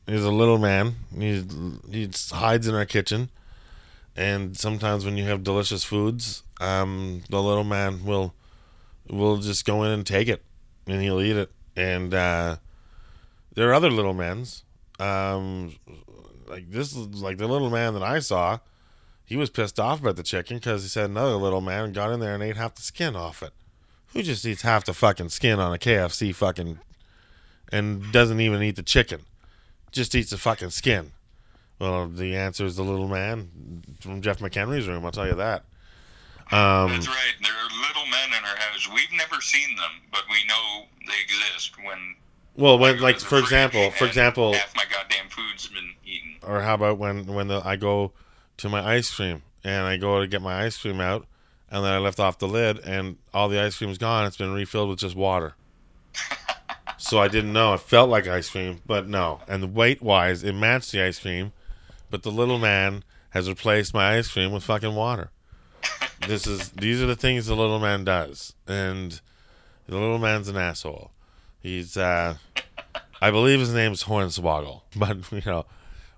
[0.07, 0.95] is a little man.
[1.17, 1.45] He
[1.91, 3.29] he hides in our kitchen,
[4.17, 8.35] and sometimes when you have delicious foods, um, the little man will
[9.09, 10.43] will just go in and take it,
[10.87, 11.51] and he'll eat it.
[11.77, 12.57] And uh,
[13.55, 14.65] there are other little men's,
[14.99, 15.77] um,
[16.49, 18.59] like this, like the little man that I saw.
[19.25, 22.21] He was pissed off about the chicken because he said another little man got in
[22.21, 23.53] there and ate half the skin off it.
[24.13, 26.79] Who just eats half the fucking skin on a KFC fucking
[27.73, 29.23] and doesn't even eat the chicken,
[29.91, 31.11] just eats the fucking skin.
[31.79, 35.05] Well, the answer is the little man from Jeff McHenry's room.
[35.05, 35.65] I'll tell you that.
[36.53, 37.35] Um, That's right.
[37.43, 38.89] There are little men in our house.
[38.95, 41.75] We've never seen them, but we know they exist.
[41.85, 42.17] When
[42.57, 46.37] well, when like for example, for example, half my goddamn food's been eaten.
[46.43, 48.13] or how about when when the, I go
[48.59, 51.27] to my ice cream and I go to get my ice cream out,
[51.71, 54.25] and then I left off the lid and all the ice cream's gone.
[54.25, 55.57] It's been refilled with just water.
[56.97, 57.75] so I didn't know.
[57.75, 59.41] It felt like ice cream, but no.
[59.49, 61.53] And weight wise, it matched the ice cream,
[62.11, 65.31] but the little man has replaced my ice cream with fucking water.
[66.27, 69.21] This is these are the things the little man does, and
[69.87, 71.11] the little man's an asshole.
[71.61, 72.37] He's uh,
[73.21, 75.67] I believe his name's Hornswoggle, but you know,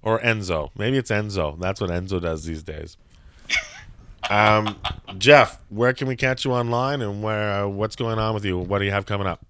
[0.03, 0.71] or Enzo.
[0.77, 1.59] Maybe it's Enzo.
[1.59, 2.97] That's what Enzo does these days.
[4.31, 4.77] Um,
[5.17, 8.59] Jeff, where can we catch you online, and where uh, what's going on with you?
[8.59, 9.45] What do you have coming up?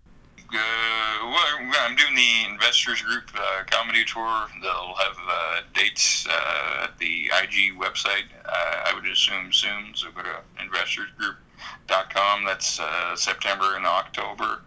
[0.55, 0.97] Uh,
[1.41, 4.47] I'm doing the Investors Group uh, comedy tour.
[4.62, 8.24] They'll have uh, dates uh, at the IG website.
[8.45, 8.51] Uh,
[8.86, 9.93] I would assume soon.
[9.95, 12.45] So go to investorsgroup.com.
[12.45, 14.62] That's uh, September and October.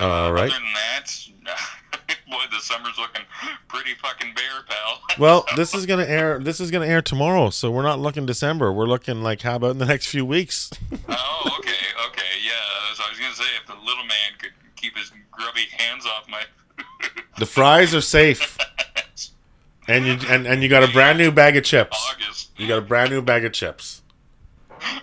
[0.00, 0.50] Uh, All right.
[0.50, 1.10] Other than that,
[2.30, 3.22] boy, the summer's looking
[3.68, 5.00] pretty fucking bare, pal.
[5.18, 6.38] Well, this is gonna air.
[6.38, 8.70] This is gonna air tomorrow, so we're not looking December.
[8.70, 10.70] We're looking like how about in the next few weeks?
[11.08, 11.70] oh, okay,
[12.08, 12.94] okay, yeah.
[12.94, 14.45] So I was gonna say if the little man could
[15.36, 16.42] grubby hands off my.
[17.38, 18.58] The fries are safe,
[19.88, 21.96] and you and, and you got a brand new bag of chips.
[22.12, 22.50] August.
[22.56, 24.02] You got a brand new bag of chips.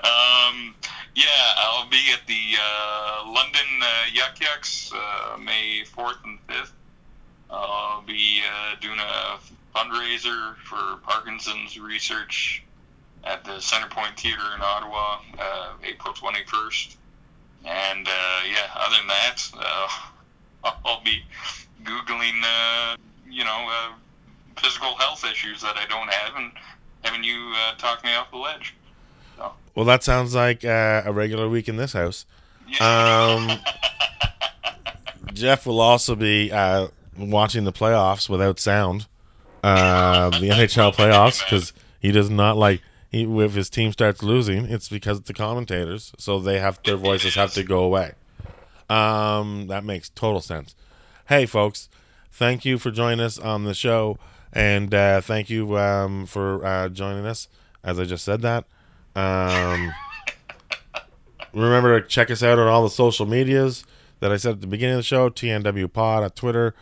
[0.00, 0.74] Um,
[1.14, 1.24] yeah,
[1.58, 6.70] I'll be at the uh, London uh, Yuk Yuks uh, May 4th and 5th.
[7.50, 9.38] I'll be uh, doing a
[9.76, 12.62] fundraiser for Parkinson's research
[13.24, 16.96] at the Centrepointe Theater in Ottawa, uh, April 21st.
[17.64, 19.50] And uh, yeah, other than that,
[20.64, 21.22] uh, I'll be
[21.84, 22.96] Googling, uh,
[23.28, 23.92] you know, uh,
[24.60, 26.52] physical health issues that I don't have and
[27.02, 28.74] having you uh, talk me off the ledge.
[29.78, 32.26] Well, that sounds like uh, a regular week in this house.
[32.66, 33.28] Yeah.
[33.38, 33.60] Um,
[35.32, 39.06] Jeff will also be uh, watching the playoffs without sound,
[39.62, 42.82] uh, the NHL playoffs, because he does not like.
[43.10, 46.96] He, if his team starts losing, it's because of the commentators, so they have their
[46.96, 48.12] voices have to go away.
[48.90, 50.74] Um, that makes total sense.
[51.28, 51.88] Hey, folks,
[52.32, 54.18] thank you for joining us on the show,
[54.52, 57.48] and uh, thank you um, for uh, joining us.
[57.82, 58.64] As I just said that,
[59.14, 59.92] um,
[61.54, 63.84] remember to check us out on all the social medias
[64.20, 65.30] that I said at the beginning of the show.
[65.30, 66.74] TNW Pod at Twitter,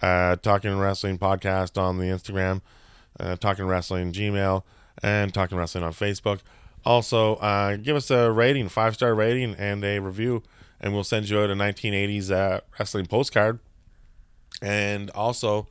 [0.00, 2.62] uh, Talking Wrestling Podcast on the Instagram,
[3.18, 4.62] uh, Talking Wrestling Gmail,
[5.02, 6.40] and Talking Wrestling on Facebook.
[6.84, 10.42] Also, uh, give us a rating, five star rating, and a review,
[10.80, 13.58] and we'll send you out a 1980s uh, wrestling postcard.
[14.60, 15.68] And also,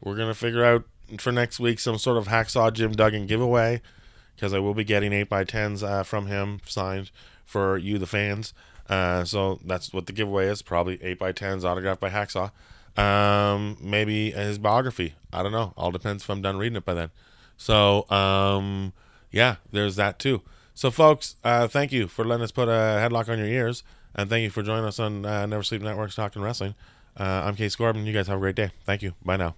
[0.00, 0.84] we're gonna figure out
[1.18, 3.80] for next week some sort of hacksaw Jim Duggan giveaway
[4.34, 7.10] because I will be getting eight by tens uh, from him signed
[7.44, 8.52] for you, the fans.
[8.88, 10.62] Uh, so that's what the giveaway is.
[10.62, 12.50] Probably eight by tens autographed by Hacksaw.
[12.98, 15.14] Um, maybe his biography.
[15.32, 15.72] I don't know.
[15.76, 17.10] All depends if I'm done reading it by then.
[17.56, 18.92] So um,
[19.30, 20.42] yeah, there's that too.
[20.74, 23.82] So folks, uh, thank you for letting us put a headlock on your ears,
[24.14, 26.74] and thank you for joining us on uh, Never Sleep Network's Talking Wrestling.
[27.18, 28.04] Uh, I'm Case Corbin.
[28.04, 28.72] You guys have a great day.
[28.84, 29.14] Thank you.
[29.24, 29.54] Bye now.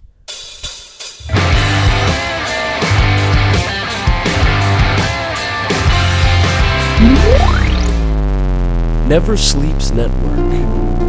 [9.09, 11.08] Never Sleeps Network.